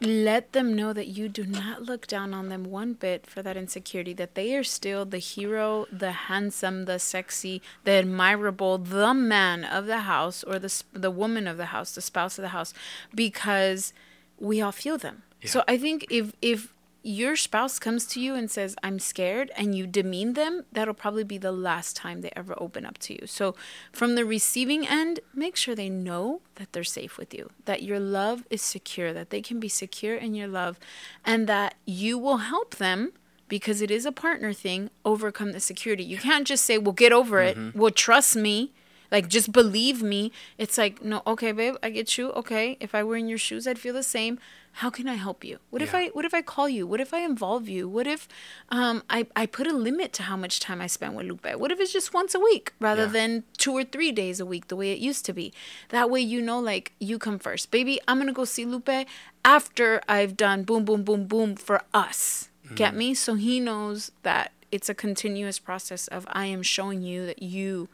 let 0.00 0.52
them 0.52 0.74
know 0.74 0.92
that 0.92 1.06
you 1.06 1.28
do 1.28 1.44
not 1.44 1.82
look 1.82 2.06
down 2.06 2.34
on 2.34 2.48
them 2.48 2.64
one 2.64 2.94
bit 2.94 3.26
for 3.26 3.42
that 3.42 3.56
insecurity, 3.56 4.12
that 4.14 4.34
they 4.34 4.56
are 4.56 4.64
still 4.64 5.04
the 5.04 5.18
hero, 5.18 5.86
the 5.92 6.12
handsome, 6.12 6.86
the 6.86 6.98
sexy, 6.98 7.62
the 7.84 7.92
admirable, 7.92 8.78
the 8.78 9.14
man 9.14 9.64
of 9.64 9.86
the 9.86 10.00
house 10.00 10.42
or 10.42 10.58
the, 10.58 10.82
the 10.92 11.10
woman 11.10 11.46
of 11.46 11.56
the 11.56 11.66
house, 11.66 11.94
the 11.94 12.00
spouse 12.00 12.36
of 12.38 12.42
the 12.42 12.48
house, 12.48 12.74
because 13.14 13.92
we 14.40 14.60
all 14.60 14.72
feel 14.72 14.98
them. 14.98 15.22
Yeah. 15.40 15.50
So 15.50 15.64
I 15.68 15.78
think 15.78 16.06
if, 16.10 16.32
if 16.42 16.72
your 17.02 17.36
spouse 17.36 17.78
comes 17.78 18.06
to 18.06 18.20
you 18.20 18.34
and 18.34 18.50
says, 18.50 18.76
I'm 18.82 18.98
scared, 18.98 19.50
and 19.56 19.74
you 19.74 19.86
demean 19.86 20.34
them, 20.34 20.64
that'll 20.72 20.94
probably 20.94 21.24
be 21.24 21.38
the 21.38 21.52
last 21.52 21.96
time 21.96 22.20
they 22.20 22.30
ever 22.36 22.54
open 22.58 22.86
up 22.86 22.98
to 22.98 23.14
you. 23.14 23.26
So, 23.26 23.54
from 23.92 24.14
the 24.14 24.24
receiving 24.24 24.86
end, 24.86 25.20
make 25.34 25.56
sure 25.56 25.74
they 25.74 25.90
know 25.90 26.42
that 26.56 26.72
they're 26.72 26.84
safe 26.84 27.18
with 27.18 27.34
you, 27.34 27.50
that 27.64 27.82
your 27.82 27.98
love 27.98 28.44
is 28.50 28.62
secure, 28.62 29.12
that 29.12 29.30
they 29.30 29.42
can 29.42 29.58
be 29.58 29.68
secure 29.68 30.16
in 30.16 30.34
your 30.34 30.48
love, 30.48 30.78
and 31.24 31.48
that 31.48 31.74
you 31.84 32.18
will 32.18 32.38
help 32.38 32.76
them 32.76 33.12
because 33.48 33.82
it 33.82 33.90
is 33.90 34.06
a 34.06 34.12
partner 34.12 34.52
thing 34.52 34.88
overcome 35.04 35.52
the 35.52 35.60
security. 35.60 36.02
You 36.02 36.16
can't 36.18 36.46
just 36.46 36.64
say, 36.64 36.78
Well, 36.78 36.92
get 36.92 37.12
over 37.12 37.40
it. 37.40 37.56
Mm-hmm. 37.56 37.78
Well, 37.78 37.90
trust 37.90 38.36
me. 38.36 38.72
Like, 39.12 39.28
just 39.28 39.52
believe 39.52 40.02
me. 40.02 40.32
It's 40.58 40.76
like, 40.76 41.04
no, 41.04 41.22
okay, 41.24 41.52
babe, 41.52 41.76
I 41.82 41.90
get 41.90 42.18
you. 42.18 42.32
Okay. 42.32 42.76
If 42.80 42.94
I 42.94 43.04
were 43.04 43.16
in 43.16 43.28
your 43.28 43.38
shoes, 43.38 43.68
I'd 43.68 43.78
feel 43.78 43.94
the 43.94 44.02
same 44.02 44.40
how 44.76 44.90
can 44.90 45.06
I 45.06 45.14
help 45.14 45.44
you? 45.44 45.58
What 45.70 45.82
yeah. 45.82 45.88
if 45.88 45.94
I 45.94 46.06
what 46.08 46.24
if 46.24 46.32
I 46.32 46.40
call 46.40 46.68
you? 46.68 46.86
What 46.86 47.00
if 47.00 47.12
I 47.12 47.20
involve 47.20 47.68
you? 47.68 47.88
What 47.88 48.06
if 48.06 48.26
um, 48.70 49.02
I, 49.10 49.26
I 49.36 49.46
put 49.46 49.66
a 49.66 49.72
limit 49.72 50.12
to 50.14 50.22
how 50.24 50.36
much 50.36 50.60
time 50.60 50.80
I 50.80 50.86
spend 50.86 51.14
with 51.14 51.26
Lupe? 51.26 51.46
What 51.56 51.70
if 51.70 51.78
it's 51.78 51.92
just 51.92 52.14
once 52.14 52.34
a 52.34 52.40
week 52.40 52.72
rather 52.80 53.02
yeah. 53.02 53.08
than 53.08 53.44
two 53.58 53.72
or 53.72 53.84
three 53.84 54.12
days 54.12 54.40
a 54.40 54.46
week 54.46 54.68
the 54.68 54.76
way 54.76 54.92
it 54.92 54.98
used 54.98 55.26
to 55.26 55.32
be? 55.32 55.52
That 55.90 56.10
way 56.10 56.20
you 56.20 56.40
know 56.40 56.58
like 56.58 56.92
you 56.98 57.18
come 57.18 57.38
first. 57.38 57.70
Baby, 57.70 58.00
I'm 58.08 58.18
gonna 58.18 58.32
go 58.32 58.44
see 58.44 58.64
Lupe 58.64 59.06
after 59.44 60.00
I've 60.08 60.36
done 60.36 60.62
boom 60.62 60.84
boom 60.84 61.02
boom 61.02 61.26
boom 61.26 61.56
for 61.56 61.82
us. 61.92 62.48
Mm-hmm. 62.64 62.74
Get 62.74 62.94
me? 62.94 63.14
So 63.14 63.34
he 63.34 63.60
knows 63.60 64.10
that 64.22 64.52
it's 64.70 64.88
a 64.88 64.94
continuous 64.94 65.58
process 65.58 66.08
of 66.08 66.26
I 66.30 66.46
am 66.46 66.62
showing 66.62 67.02
you 67.02 67.26
that 67.26 67.42
you 67.42 67.90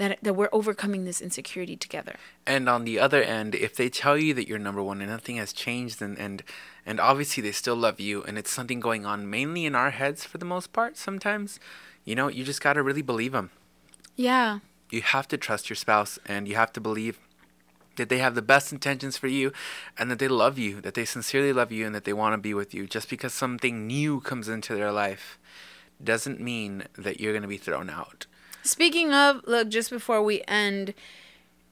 that 0.00 0.18
that 0.22 0.34
we're 0.34 0.48
overcoming 0.50 1.04
this 1.04 1.20
insecurity 1.20 1.76
together. 1.76 2.16
And 2.46 2.68
on 2.68 2.84
the 2.84 2.98
other 2.98 3.22
end, 3.22 3.54
if 3.54 3.76
they 3.76 3.90
tell 3.90 4.16
you 4.16 4.32
that 4.34 4.48
you're 4.48 4.58
number 4.58 4.82
one 4.82 5.00
and 5.02 5.10
nothing 5.10 5.36
has 5.36 5.52
changed, 5.52 6.00
and 6.00 6.18
and 6.18 6.42
and 6.86 6.98
obviously 6.98 7.42
they 7.42 7.52
still 7.52 7.76
love 7.76 8.00
you, 8.00 8.24
and 8.24 8.38
it's 8.38 8.50
something 8.50 8.80
going 8.80 9.04
on 9.04 9.28
mainly 9.28 9.66
in 9.66 9.74
our 9.74 9.90
heads 9.90 10.24
for 10.24 10.38
the 10.38 10.46
most 10.46 10.72
part. 10.72 10.96
Sometimes, 10.96 11.60
you 12.04 12.14
know, 12.14 12.28
you 12.28 12.44
just 12.44 12.62
gotta 12.62 12.82
really 12.82 13.02
believe 13.02 13.32
them. 13.32 13.50
Yeah, 14.16 14.60
you 14.90 15.02
have 15.02 15.28
to 15.28 15.36
trust 15.36 15.68
your 15.68 15.76
spouse 15.76 16.18
and 16.26 16.48
you 16.48 16.56
have 16.56 16.72
to 16.72 16.80
believe 16.80 17.20
that 17.96 18.08
they 18.08 18.18
have 18.18 18.34
the 18.34 18.42
best 18.42 18.72
intentions 18.72 19.18
for 19.18 19.26
you 19.26 19.52
and 19.98 20.10
that 20.10 20.18
they 20.18 20.28
love 20.28 20.58
you, 20.58 20.80
that 20.80 20.94
they 20.94 21.04
sincerely 21.04 21.52
love 21.52 21.70
you 21.70 21.84
and 21.84 21.94
that 21.94 22.04
they 22.04 22.14
want 22.14 22.32
to 22.32 22.38
be 22.38 22.54
with 22.54 22.72
you. 22.72 22.86
Just 22.86 23.10
because 23.10 23.34
something 23.34 23.86
new 23.86 24.20
comes 24.20 24.48
into 24.48 24.74
their 24.74 24.90
life 24.90 25.38
doesn't 26.02 26.40
mean 26.40 26.84
that 26.96 27.20
you're 27.20 27.32
going 27.32 27.42
to 27.42 27.48
be 27.48 27.58
thrown 27.58 27.90
out. 27.90 28.26
Speaking 28.62 29.12
of, 29.12 29.42
look, 29.46 29.68
just 29.68 29.90
before 29.90 30.22
we 30.22 30.42
end, 30.46 30.94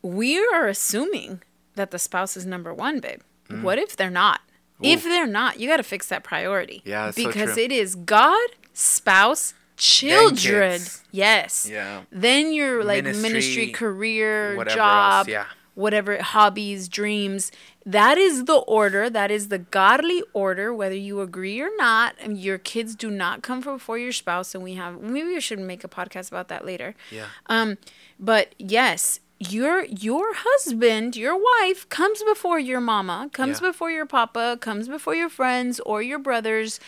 we 0.03 0.39
are 0.39 0.67
assuming 0.69 1.43
that 1.75 1.91
the 1.91 1.99
spouse 1.99 2.37
is 2.37 2.47
number 2.47 2.73
one, 2.73 3.01
babe. 3.01 3.21
What 3.63 3.79
if 3.79 3.97
they're 3.97 4.11
not? 4.11 4.43
If 4.83 5.03
they're 5.03 5.27
not, 5.27 5.59
you 5.59 5.69
got 5.69 5.79
to 5.79 5.83
fix 5.83 6.07
that 6.09 6.23
priority. 6.23 6.83
Yeah, 6.85 7.11
so 7.11 7.27
because 7.27 7.55
true. 7.55 7.63
it 7.65 7.73
is 7.73 7.95
God, 7.95 8.49
spouse, 8.75 9.55
children. 9.77 10.81
Yes. 11.11 11.69
Yeah. 11.71 12.03
Then 12.13 12.53
your 12.53 12.85
like 12.85 13.05
ministry, 13.05 13.29
Ministry, 13.29 13.67
career, 13.69 14.65
job, 14.67 15.29
yeah. 15.29 15.47
Whatever 15.79 16.21
hobbies, 16.21 16.89
dreams. 16.89 17.53
That 17.87 18.19
is 18.19 18.45
the 18.47 18.57
order. 18.57 19.09
That 19.09 19.31
is 19.31 19.49
the 19.49 19.59
godly 19.59 20.23
order, 20.33 20.75
whether 20.75 20.97
you 20.97 21.21
agree 21.21 21.61
or 21.61 21.71
not. 21.77 22.17
And 22.21 22.37
your 22.37 22.59
kids 22.59 22.95
do 22.97 23.11
not 23.11 23.43
come 23.43 23.61
before 23.61 23.97
your 23.97 24.13
spouse. 24.13 24.55
And 24.55 24.65
we 24.65 24.75
have 24.75 25.01
maybe 25.01 25.29
we 25.29 25.41
should 25.41 25.61
make 25.61 25.85
a 25.85 25.89
podcast 25.89 26.29
about 26.29 26.49
that 26.49 26.67
later. 26.67 26.95
Yeah. 27.11 27.27
Um, 27.47 27.79
but 28.19 28.55
yes, 28.59 29.21
your 29.39 29.85
your 29.85 30.35
husband, 30.35 31.15
your 31.15 31.37
wife 31.37 31.89
comes 31.89 32.25
before 32.25 32.59
your 32.59 32.81
mama, 32.81 33.31
comes 33.33 33.61
Yeah. 33.61 33.69
before 33.69 33.91
your 33.93 34.05
papa, 34.07 34.59
comes 34.61 34.89
before 34.89 35.15
your 35.15 35.29
friends 35.29 35.79
or 35.87 36.03
your 36.03 36.19
brothers. 36.19 36.81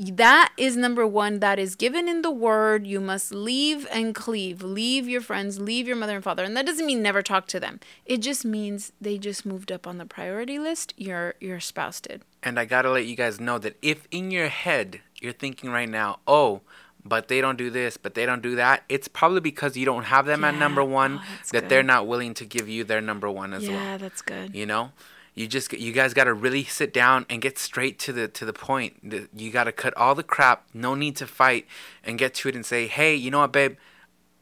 That 0.00 0.52
is 0.56 0.78
number 0.78 1.06
one. 1.06 1.40
That 1.40 1.58
is 1.58 1.74
given 1.76 2.08
in 2.08 2.22
the 2.22 2.30
word. 2.30 2.86
You 2.86 3.00
must 3.00 3.34
leave 3.34 3.86
and 3.92 4.14
cleave. 4.14 4.62
Leave 4.62 5.06
your 5.06 5.20
friends, 5.20 5.60
leave 5.60 5.86
your 5.86 5.96
mother 5.96 6.14
and 6.14 6.24
father. 6.24 6.42
And 6.42 6.56
that 6.56 6.64
doesn't 6.64 6.86
mean 6.86 7.02
never 7.02 7.20
talk 7.20 7.46
to 7.48 7.60
them. 7.60 7.80
It 8.06 8.22
just 8.22 8.42
means 8.42 8.92
they 8.98 9.18
just 9.18 9.44
moved 9.44 9.70
up 9.70 9.86
on 9.86 9.98
the 9.98 10.06
priority 10.06 10.58
list. 10.58 10.94
Your 10.96 11.34
your 11.38 11.60
spouse 11.60 12.00
did. 12.00 12.22
And 12.42 12.58
I 12.58 12.64
gotta 12.64 12.90
let 12.90 13.04
you 13.04 13.14
guys 13.14 13.38
know 13.38 13.58
that 13.58 13.76
if 13.82 14.08
in 14.10 14.30
your 14.30 14.48
head 14.48 15.00
you're 15.20 15.34
thinking 15.34 15.70
right 15.70 15.88
now, 15.88 16.20
oh, 16.26 16.62
but 17.04 17.28
they 17.28 17.42
don't 17.42 17.58
do 17.58 17.68
this, 17.68 17.98
but 17.98 18.14
they 18.14 18.24
don't 18.24 18.42
do 18.42 18.56
that, 18.56 18.84
it's 18.88 19.06
probably 19.08 19.40
because 19.40 19.76
you 19.76 19.84
don't 19.84 20.04
have 20.04 20.24
them 20.24 20.44
at 20.44 20.54
number 20.54 20.82
one, 20.82 21.20
Oh, 21.22 21.24
that 21.52 21.68
they're 21.68 21.82
not 21.82 22.06
willing 22.06 22.32
to 22.34 22.46
give 22.46 22.70
you 22.70 22.84
their 22.84 23.02
number 23.02 23.30
one 23.30 23.52
as 23.52 23.62
well. 23.62 23.72
yeah, 23.72 23.96
that's 23.98 24.22
good. 24.22 24.54
You 24.54 24.64
know, 24.64 24.92
you 25.34 25.46
just 25.46 25.72
you 25.72 25.92
guys 25.92 26.12
got 26.14 26.24
to 26.24 26.34
really 26.34 26.64
sit 26.64 26.92
down 26.92 27.26
and 27.30 27.40
get 27.40 27.58
straight 27.58 27.98
to 28.00 28.12
the 28.12 28.28
to 28.28 28.44
the 28.44 28.52
point. 28.52 29.28
You 29.34 29.50
got 29.50 29.64
to 29.64 29.72
cut 29.72 29.96
all 29.96 30.14
the 30.14 30.22
crap. 30.22 30.66
No 30.74 30.94
need 30.94 31.16
to 31.16 31.26
fight 31.26 31.66
and 32.04 32.18
get 32.18 32.34
to 32.34 32.48
it 32.48 32.54
and 32.54 32.64
say, 32.66 32.86
hey, 32.86 33.14
you 33.14 33.30
know 33.30 33.40
what, 33.40 33.52
babe. 33.52 33.76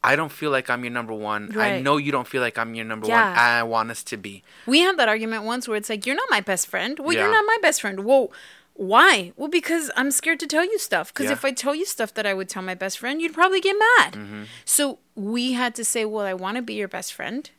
I 0.03 0.15
don't 0.15 0.31
feel 0.31 0.53
like 0.53 0.71
I'm 0.71 0.85
your 0.85 0.93
number 0.93 1.13
one. 1.13 1.59
I 1.59 1.81
know 1.81 1.97
you 1.97 2.13
don't 2.13 2.27
feel 2.27 2.41
like 2.41 2.57
I'm 2.57 2.75
your 2.77 2.85
number 2.85 3.09
one. 3.09 3.19
I 3.19 3.65
want 3.65 3.91
us 3.91 4.05
to 4.05 4.17
be. 4.17 4.45
We 4.65 4.79
had 4.79 4.97
that 4.97 5.09
argument 5.09 5.43
once 5.43 5.67
where 5.67 5.77
it's 5.77 5.89
like, 5.91 6.07
you're 6.07 6.15
not 6.15 6.29
my 6.31 6.41
best 6.41 6.69
friend. 6.69 6.99
Well, 7.01 7.13
you're 7.15 7.31
not 7.31 7.45
my 7.45 7.59
best 7.61 7.81
friend. 7.81 8.05
Well, 8.05 8.31
why? 8.75 9.33
Well, 9.37 9.49
because 9.49 9.91
I'm 9.97 10.13
scared 10.13 10.39
to 10.39 10.47
tell 10.47 10.65
you 10.65 10.79
stuff. 10.79 11.13
Because 11.13 11.27
Yeah. 11.27 11.33
if 11.33 11.45
I 11.45 11.51
tell 11.51 11.75
you 11.75 11.85
stuff 11.85 12.15
that 12.15 12.27
I 12.27 12.33
would 12.33 12.49
tell 12.49 12.63
my 12.63 12.77
best 12.77 13.01
friend, 13.01 13.21
you'd 13.21 13.35
probably 13.35 13.61
get 13.61 13.75
mad. 13.99 14.13
Mm-hmm. 14.13 14.43
So 14.65 15.01
we 15.17 15.55
had 15.55 15.75
to 15.75 15.85
say, 15.85 16.05
well, 16.05 16.25
I 16.25 16.33
want 16.33 16.57
to 16.57 16.63
be 16.63 16.75
your 16.75 16.87
best 16.89 17.13
friend. 17.13 17.51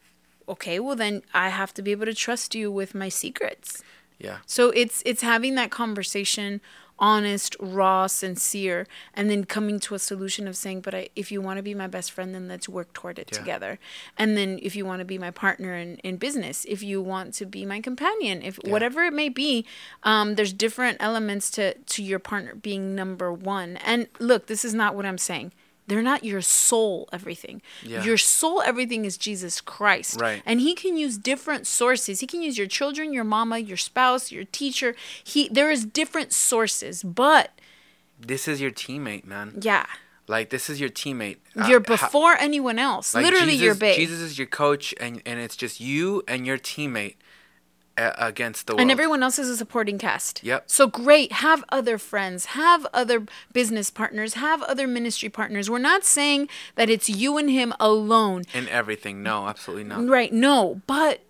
Okay, 0.50 0.80
well 0.80 0.96
then 0.96 1.22
I 1.34 1.50
have 1.50 1.74
to 1.76 1.82
be 1.82 1.92
able 1.92 2.06
to 2.06 2.14
trust 2.14 2.56
you 2.56 2.72
with 2.72 2.96
my 2.96 3.10
secrets. 3.10 3.84
Yeah. 4.18 4.38
So 4.46 4.72
it's 4.72 5.02
it's 5.06 5.22
having 5.22 5.56
that 5.56 5.72
conversation, 5.72 6.60
honest, 6.98 7.56
raw, 7.60 8.08
sincere, 8.08 8.86
and 9.14 9.30
then 9.30 9.46
coming 9.46 9.80
to 9.80 9.96
a 9.96 10.00
solution 10.00 10.46
of 10.48 10.58
saying, 10.58 10.82
but 10.82 10.94
I, 10.94 11.10
if 11.16 11.32
you 11.32 11.40
want 11.40 11.58
to 11.58 11.64
be 11.64 11.74
my 11.74 11.88
best 11.88 12.12
friend, 12.12 12.36
then 12.36 12.48
let's 12.50 12.68
work 12.68 12.92
toward 12.94 13.18
it 13.20 13.30
Yeah. 13.32 13.40
together. 13.40 13.80
And 14.18 14.36
then 14.36 14.60
if 14.62 14.76
you 14.76 14.86
want 14.86 15.00
to 15.00 15.06
be 15.06 15.18
my 15.18 15.32
partner 15.32 15.74
in, 15.76 15.98
in 15.98 16.18
business, 16.18 16.66
if 16.68 16.84
you 16.84 17.02
want 17.02 17.34
to 17.36 17.46
be 17.46 17.66
my 17.66 17.80
companion, 17.80 18.42
if 18.42 18.58
whatever 18.66 19.04
it 19.06 19.14
may 19.14 19.30
be, 19.30 19.66
um, 20.04 20.36
there's 20.36 20.52
different 20.52 20.98
elements 21.00 21.50
to 21.52 21.76
to 21.76 22.04
your 22.04 22.20
partner 22.20 22.56
being 22.56 22.96
number 22.96 23.32
one. 23.32 23.78
And 23.78 24.08
look, 24.20 24.48
this 24.48 24.66
is 24.66 24.74
not 24.74 24.96
what 24.96 25.06
I'm 25.06 25.18
saying. 25.18 25.54
They're 25.89 26.02
not 26.13 26.23
your 26.23 26.41
soul 26.41 27.10
everything. 27.12 27.62
Yeah. 27.84 28.04
Your 28.04 28.17
soul 28.17 28.62
everything 28.62 29.04
is 29.06 29.17
Jesus 29.17 29.60
Christ. 29.60 30.21
Right. 30.21 30.41
And 30.45 30.62
he 30.62 30.73
can 30.75 30.95
use 30.97 31.17
different 31.17 31.67
sources. 31.67 32.19
He 32.21 32.28
can 32.28 32.41
use 32.41 32.58
your 32.58 32.67
children, 32.67 33.12
your 33.12 33.23
mama, 33.25 33.58
your 33.60 33.78
spouse, 33.78 34.32
your 34.32 34.45
teacher. 34.45 34.95
He 35.23 35.49
there 35.49 35.69
is 35.71 35.84
different 35.86 36.32
sources, 36.32 37.04
but 37.04 37.52
This 38.19 38.47
is 38.47 38.62
your 38.62 38.71
teammate, 38.71 39.25
man. 39.25 39.60
yeah, 39.62 39.86
Like 40.28 40.49
this 40.49 40.69
is 40.69 40.80
your 40.80 40.89
teammate. 40.89 41.38
Uh, 41.56 41.67
you're 41.69 41.80
ho- 41.80 41.95
before 41.95 42.34
anyone 42.38 42.78
else. 42.80 43.15
like, 43.15 43.23
Literally, 43.25 43.54
Jesus, 43.54 43.65
your 43.65 43.75
babe. 43.75 43.95
Jesus 43.95 44.19
is 44.19 44.38
your 44.38 44.47
coach, 44.47 44.93
and 44.99 45.21
and 45.25 45.39
it's 45.39 45.56
just 45.56 45.80
you 45.80 46.21
and 46.28 46.45
your 46.45 46.58
teammate 46.58 47.15
uh, 47.15 47.29
against 48.18 48.68
the 48.68 48.74
world. 48.74 48.82
and 48.82 48.92
everyone 48.92 49.22
else 49.24 49.38
is 49.40 49.50
a 49.50 49.58
supporting 49.58 49.98
cast. 49.98 50.44
Yep. 50.44 50.64
So 50.68 50.88
great. 50.88 51.32
Have 51.34 51.64
other 51.70 51.98
friends, 51.98 52.46
have 52.46 52.86
other 52.94 53.26
business 53.54 53.90
partners, 53.92 54.36
have 54.36 54.62
other 54.64 54.88
ministry 54.88 55.30
partners. 55.30 55.70
We're 55.70 55.80
not 55.80 56.04
saying 56.04 56.50
that 56.76 56.90
it's 56.90 57.10
you 57.10 57.38
and 57.38 57.50
him 57.50 57.74
alone. 57.80 58.44
in 58.54 58.68
everything. 58.70 59.22
No, 59.24 59.48
absolutely 59.48 59.84
not. 59.86 60.08
Right. 60.08 60.32
No, 60.34 60.82
but 60.88 61.22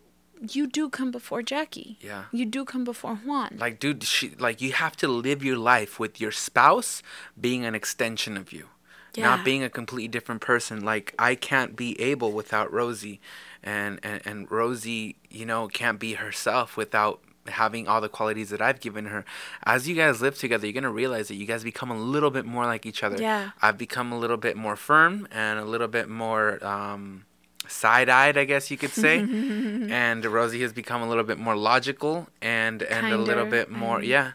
you 0.50 0.68
do 0.68 0.90
come 0.90 1.12
before 1.12 1.42
Jackie. 1.42 1.98
Yeah. 2.02 2.26
You 2.32 2.46
do 2.46 2.64
come 2.64 2.84
before 2.86 3.16
Juan. 3.16 3.58
Like, 3.60 3.80
dude, 3.80 4.04
she, 4.04 4.30
like 4.40 4.62
you 4.62 4.72
have 4.72 4.96
to 4.98 5.08
live 5.08 5.44
your 5.44 5.58
life 5.58 6.00
with 6.00 6.22
your 6.22 6.32
spouse 6.32 7.04
being 7.40 7.66
an 7.66 7.76
extension 7.76 8.38
of 8.38 8.54
you, 8.54 8.68
Yeah. 9.16 9.26
not 9.26 9.44
being 9.44 9.64
a 9.64 9.70
completely 9.70 10.08
different 10.08 10.40
person. 10.40 10.80
Like, 10.86 11.14
I 11.20 11.36
can't 11.36 11.76
be 11.76 12.00
Abel 12.00 12.32
without 12.32 12.72
Rosie, 12.72 13.20
and, 13.64 14.00
and 14.04 14.22
and 14.26 14.52
Rosie, 14.52 15.16
you 15.30 15.46
know, 15.46 15.68
can't 15.68 16.00
be 16.00 16.14
herself 16.14 16.78
without 16.78 17.22
having 17.48 17.88
all 17.88 18.02
the 18.02 18.10
qualities 18.10 18.50
that 18.50 18.62
I've 18.62 18.80
given 18.80 19.06
her. 19.06 19.26
As 19.64 19.88
you 19.88 19.96
guys 19.96 20.22
live 20.22 20.38
together, 20.38 20.66
you're 20.68 20.74
gonna 20.74 20.92
realize 20.92 21.28
that 21.30 21.36
you 21.36 21.46
guys 21.46 21.64
become 21.64 21.92
a 21.92 21.98
little 21.98 22.30
bit 22.32 22.46
more 22.46 22.66
like 22.66 22.86
each 22.86 23.04
other. 23.04 23.22
Yeah. 23.22 23.52
I've 23.62 23.78
become 23.78 24.12
a 24.12 24.20
little 24.20 24.38
bit 24.38 24.56
more 24.56 24.76
firm 24.76 25.28
and 25.32 25.60
a 25.60 25.66
little 25.66 25.88
bit 25.88 26.10
more. 26.10 26.64
Um, 26.66 27.26
side-eyed 27.68 28.36
i 28.36 28.46
guess 28.46 28.72
you 28.72 28.78
could 28.78 28.90
say 28.90 29.20
and 29.20 30.26
rosie 30.26 30.62
has 30.62 30.74
become 30.74 31.04
a 31.04 31.08
little 31.08 31.24
bit 31.24 31.38
more 31.38 31.56
logical 31.56 32.28
and 32.42 32.82
and 32.82 33.14
a 33.14 33.18
little 33.18 33.46
bit 33.46 33.70
more 33.70 34.02
yeah 34.02 34.32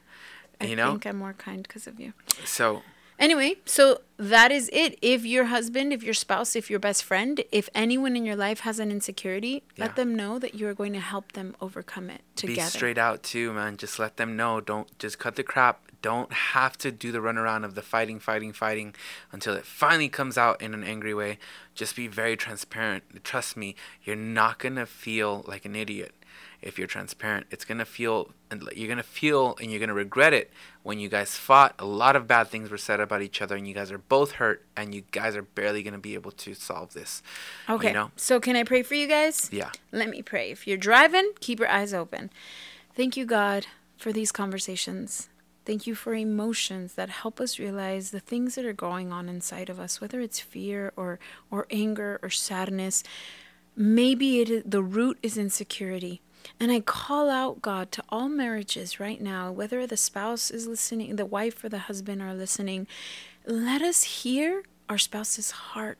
I 0.60 0.66
you 0.66 0.76
know 0.76 0.88
I 0.88 0.90
think 0.92 1.06
I'm 1.06 1.16
more 1.16 1.32
kind 1.32 1.62
because 1.62 1.88
of 1.88 1.98
you. 1.98 2.12
so 2.44 2.82
Anyway, 3.18 3.56
so 3.64 4.00
that 4.16 4.50
is 4.50 4.68
it. 4.72 4.98
If 5.00 5.24
your 5.24 5.44
husband, 5.44 5.92
if 5.92 6.02
your 6.02 6.14
spouse, 6.14 6.56
if 6.56 6.68
your 6.68 6.80
best 6.80 7.04
friend, 7.04 7.42
if 7.52 7.68
anyone 7.74 8.16
in 8.16 8.24
your 8.24 8.36
life 8.36 8.60
has 8.60 8.78
an 8.80 8.90
insecurity, 8.90 9.62
Yeah. 9.76 9.86
let 9.86 9.96
them 9.96 10.14
know 10.16 10.38
that 10.40 10.54
you 10.54 10.66
are 10.68 10.74
going 10.74 10.92
to 10.94 11.00
help 11.00 11.32
them 11.32 11.54
overcome 11.60 12.10
it 12.10 12.22
together. 12.34 12.62
be 12.66 12.70
straight 12.70 12.98
out 12.98 13.22
too 13.22 13.52
man 13.52 13.76
just 13.76 13.98
let 13.98 14.16
them 14.16 14.36
know 14.36 14.60
don't 14.60 14.96
just 14.98 15.18
cut 15.18 15.36
the 15.36 15.42
crap 15.42 15.80
don't 16.02 16.32
have 16.32 16.76
to 16.78 16.90
do 16.92 17.10
the 17.12 17.18
runaround 17.18 17.64
of 17.64 17.74
the 17.74 17.82
fighting 17.82 18.18
fighting 18.20 18.52
fighting 18.52 18.94
until 19.32 19.54
it 19.54 19.64
finally 19.64 20.08
comes 20.08 20.36
out 20.36 20.60
in 20.60 20.74
an 20.74 20.82
angry 20.84 21.14
way 21.14 21.38
just 21.74 21.94
be 21.96 22.06
very 22.08 22.36
transparent 22.36 23.02
trust 23.24 23.56
me 23.56 23.74
you're 24.04 24.16
not 24.16 24.58
gonna 24.58 24.84
feel 24.86 25.44
like 25.46 25.64
an 25.64 25.74
idiot 25.76 26.14
if 26.64 26.78
you're 26.78 26.86
transparent 26.88 27.46
it's 27.50 27.64
gonna 27.64 27.84
feel 27.84 28.30
and 28.50 28.62
you're 28.74 28.88
gonna 28.88 29.02
feel 29.02 29.56
and 29.60 29.70
you're 29.70 29.78
gonna 29.80 29.94
regret 29.94 30.32
it 30.32 30.50
when 30.82 30.98
you 30.98 31.08
guys 31.08 31.36
fought 31.36 31.74
a 31.78 31.84
lot 31.84 32.16
of 32.16 32.26
bad 32.26 32.48
things 32.48 32.70
were 32.70 32.78
said 32.78 32.98
about 33.00 33.22
each 33.22 33.40
other 33.42 33.54
and 33.56 33.68
you 33.68 33.74
guys 33.74 33.92
are 33.92 33.98
both 33.98 34.32
hurt 34.32 34.64
and 34.76 34.94
you 34.94 35.02
guys 35.12 35.36
are 35.36 35.42
barely 35.42 35.82
gonna 35.82 35.98
be 35.98 36.14
able 36.14 36.30
to 36.32 36.54
solve 36.54 36.92
this 36.94 37.22
Okay. 37.68 37.88
you 37.88 37.94
know 37.94 38.10
So 38.16 38.40
can 38.40 38.56
I 38.56 38.64
pray 38.64 38.82
for 38.82 38.94
you 38.94 39.06
guys? 39.06 39.48
yeah 39.52 39.70
Let 39.92 40.08
me 40.08 40.22
pray. 40.22 40.50
If 40.50 40.66
you're 40.66 40.76
driving, 40.78 41.32
keep 41.40 41.58
your 41.60 41.68
eyes 41.68 41.92
open. 41.94 42.30
Thank 42.96 43.16
you, 43.16 43.24
God, 43.26 43.66
for 43.98 44.12
these 44.12 44.32
conversations. 44.32 45.28
Thank 45.66 45.86
you 45.86 45.94
for 45.94 46.14
emotions 46.14 46.92
that 46.94 47.08
help 47.10 47.40
us 47.40 47.58
realize 47.58 48.10
the 48.10 48.20
things 48.20 48.54
that 48.54 48.64
are 48.66 48.74
going 48.88 49.12
on 49.12 49.28
inside 49.28 49.70
of 49.70 49.80
us, 49.80 50.00
whether 50.00 50.20
it's 50.20 50.38
fear 50.38 50.92
or 50.96 51.18
or 51.50 51.66
anger 51.70 52.18
or 52.22 52.28
sadness. 52.30 53.02
Maybe 53.76 54.40
it 54.40 54.70
the 54.70 54.82
root 54.82 55.18
is 55.22 55.36
insecurity. 55.38 56.20
And 56.60 56.70
I 56.70 56.80
call 56.80 57.30
out, 57.30 57.62
God, 57.62 57.90
to 57.92 58.04
all 58.08 58.28
marriages 58.28 59.00
right 59.00 59.20
now, 59.20 59.50
whether 59.50 59.86
the 59.86 59.96
spouse 59.96 60.50
is 60.50 60.66
listening, 60.66 61.16
the 61.16 61.26
wife 61.26 61.62
or 61.64 61.68
the 61.68 61.80
husband 61.80 62.22
are 62.22 62.34
listening, 62.34 62.86
let 63.46 63.82
us 63.82 64.02
hear 64.02 64.62
our 64.88 64.98
spouse's 64.98 65.50
heart. 65.50 65.98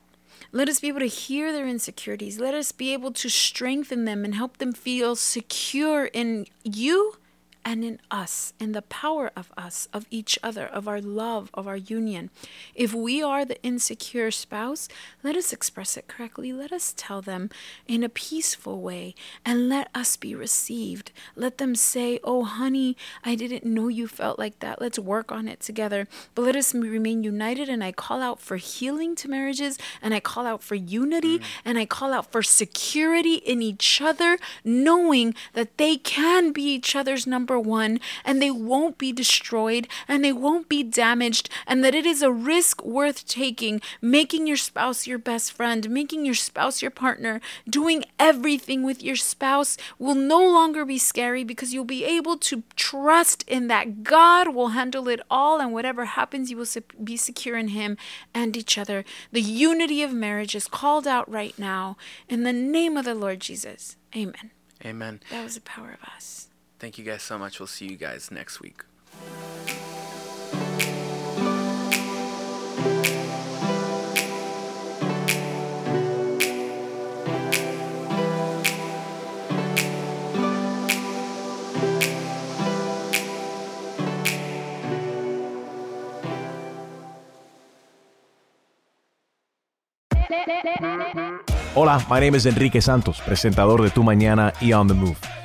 Let 0.52 0.68
us 0.68 0.80
be 0.80 0.88
able 0.88 1.00
to 1.00 1.07
hear 1.07 1.52
their 1.52 1.66
insecurities. 1.66 2.38
Let 2.38 2.54
us 2.54 2.72
be 2.72 2.92
able 2.92 3.12
to 3.12 3.28
strengthen 3.28 4.04
them 4.04 4.24
and 4.24 4.35
help 4.35 4.59
them 4.59 4.72
feel 4.72 5.16
secure 5.16 6.07
in 6.07 6.46
you 6.62 7.16
and 7.64 7.85
in 7.85 8.00
us, 8.11 8.53
in 8.61 8.72
the 8.72 8.83
power 8.83 9.31
of 9.37 9.53
us, 9.57 9.88
of 9.92 10.07
each 10.11 10.38
other, 10.42 10.66
of 10.66 10.87
our 10.87 11.00
love, 11.00 11.50
of 11.55 11.66
our 11.66 11.77
union. 11.77 12.31
If 12.74 12.92
we 12.92 13.22
are 13.22 13.44
the 13.44 13.62
insecure 13.62 14.31
spouse, 14.31 14.88
let 15.22 15.37
us 15.37 15.53
express 15.53 15.96
it 15.96 16.07
correctly. 16.09 16.53
Let 16.53 16.72
us 16.72 16.94
tell 16.96 17.22
them 17.22 17.50
in 17.87 18.03
a 18.03 18.09
peaceful 18.09 18.81
way 18.81 19.14
and 19.44 19.68
let 19.68 19.88
us 19.94 20.16
be 20.16 20.35
received. 20.35 21.12
Let 21.37 21.59
them 21.59 21.74
say, 21.74 22.20
Oh, 22.22 22.44
honey, 22.44 22.96
I 23.24 23.35
didn't 23.35 23.64
know 23.64 23.88
you 23.88 24.09
felt 24.09 24.38
like 24.38 24.59
that. 24.61 24.81
Let's 24.81 24.98
work 24.98 25.33
on 25.33 25.48
it 25.48 25.61
together. 25.61 26.07
But 26.35 26.42
let 26.42 26.57
us 26.57 26.74
remain 26.74 27.24
united. 27.24 27.68
And 27.68 27.83
I 27.83 27.92
call 27.92 28.20
out 28.20 28.40
for 28.40 28.57
healing 28.57 29.14
to 29.16 29.29
marriages, 29.29 29.79
and 30.03 30.14
I 30.14 30.20
call 30.20 30.46
out 30.46 30.62
for 30.62 30.74
unity, 30.74 31.38
mm. 31.38 31.44
and 31.64 31.79
I 31.79 31.87
call 31.87 32.12
out 32.12 32.31
for 32.31 32.42
security 32.42 33.35
in 33.35 33.62
each 33.62 34.00
other, 34.00 34.38
knowing 34.64 35.35
that 35.53 35.77
they 35.79 35.96
can 35.96 36.53
be 36.53 36.62
each 36.62 36.94
other's 36.96 37.27
number 37.27 37.54
one 37.59 38.01
and 38.25 38.40
they 38.40 38.51
won't 38.51 38.99
be 38.99 39.12
destroyed 39.12 39.88
and 40.09 40.25
they 40.25 40.33
won't 40.33 40.69
be 40.69 40.83
damaged, 40.83 41.49
and 41.67 41.85
that 41.85 41.95
it 41.95 42.07
is 42.07 42.23
a 42.23 42.33
risk 42.33 42.85
worth 42.85 43.27
taking, 43.27 43.81
making 44.01 44.47
your 44.47 44.57
spouse 44.57 45.07
your 45.07 45.19
best 45.19 45.53
friend, 45.53 45.90
making 45.90 46.25
your 46.25 46.35
spouse 46.35 46.83
your 46.83 46.90
partner, 46.90 47.40
doing 47.69 48.05
everything 48.19 48.83
with 48.83 49.03
your 49.03 49.17
spouse 49.17 49.77
will 49.99 50.14
no 50.14 50.38
longer 50.38 50.85
be 50.85 50.99
scary 50.99 51.45
because 51.45 51.73
you'll 51.73 51.85
be 51.85 52.05
able 52.05 52.37
to 52.37 52.62
trust 52.77 53.43
in 53.49 53.69
that 53.69 54.03
God 54.03 54.55
will 54.55 54.69
handle 54.69 55.09
it 55.09 55.21
all, 55.31 55.61
and 55.61 55.73
whatever 55.73 56.05
happens, 56.05 56.51
you 56.51 56.57
will 56.57 56.67
be 57.03 57.17
secure 57.17 57.57
in 57.57 57.69
Him 57.69 57.97
and 58.33 58.57
each 58.57 58.79
other. 58.79 59.05
The 59.33 59.43
unity 59.43 60.03
of 60.03 60.12
marriage 60.12 60.55
is 60.55 60.67
called 60.67 61.07
out 61.07 61.31
right 61.31 61.59
now 61.59 61.97
in 62.29 62.45
the 62.45 62.53
name 62.53 62.97
of 62.97 63.05
the 63.05 63.14
Lord 63.14 63.40
Jesus. 63.40 63.97
Amen. 64.17 64.51
Amen. 64.85 65.21
That 65.31 65.45
was 65.45 65.55
the 65.55 65.61
power 65.61 65.97
of 66.01 66.09
us. 66.14 66.49
Thank 66.85 66.99
you 66.99 67.05
guys 67.07 67.23
so 67.23 67.38
much. 67.38 67.59
We'll 67.59 67.66
see 67.66 67.87
you 67.87 67.97
guys 67.97 68.31
next 68.31 68.61
week. 68.61 68.85
Hola, 91.75 92.05
my 92.11 92.20
name 92.20 92.35
is 92.35 92.44
Enrique 92.44 92.83
Santos, 92.83 93.23
presentador 93.23 93.83
de 93.83 93.88
Tu 93.88 94.03
Mañana 94.03 94.53
y 94.61 94.75
On 94.75 94.87
the 94.87 94.92
Move. 94.92 95.43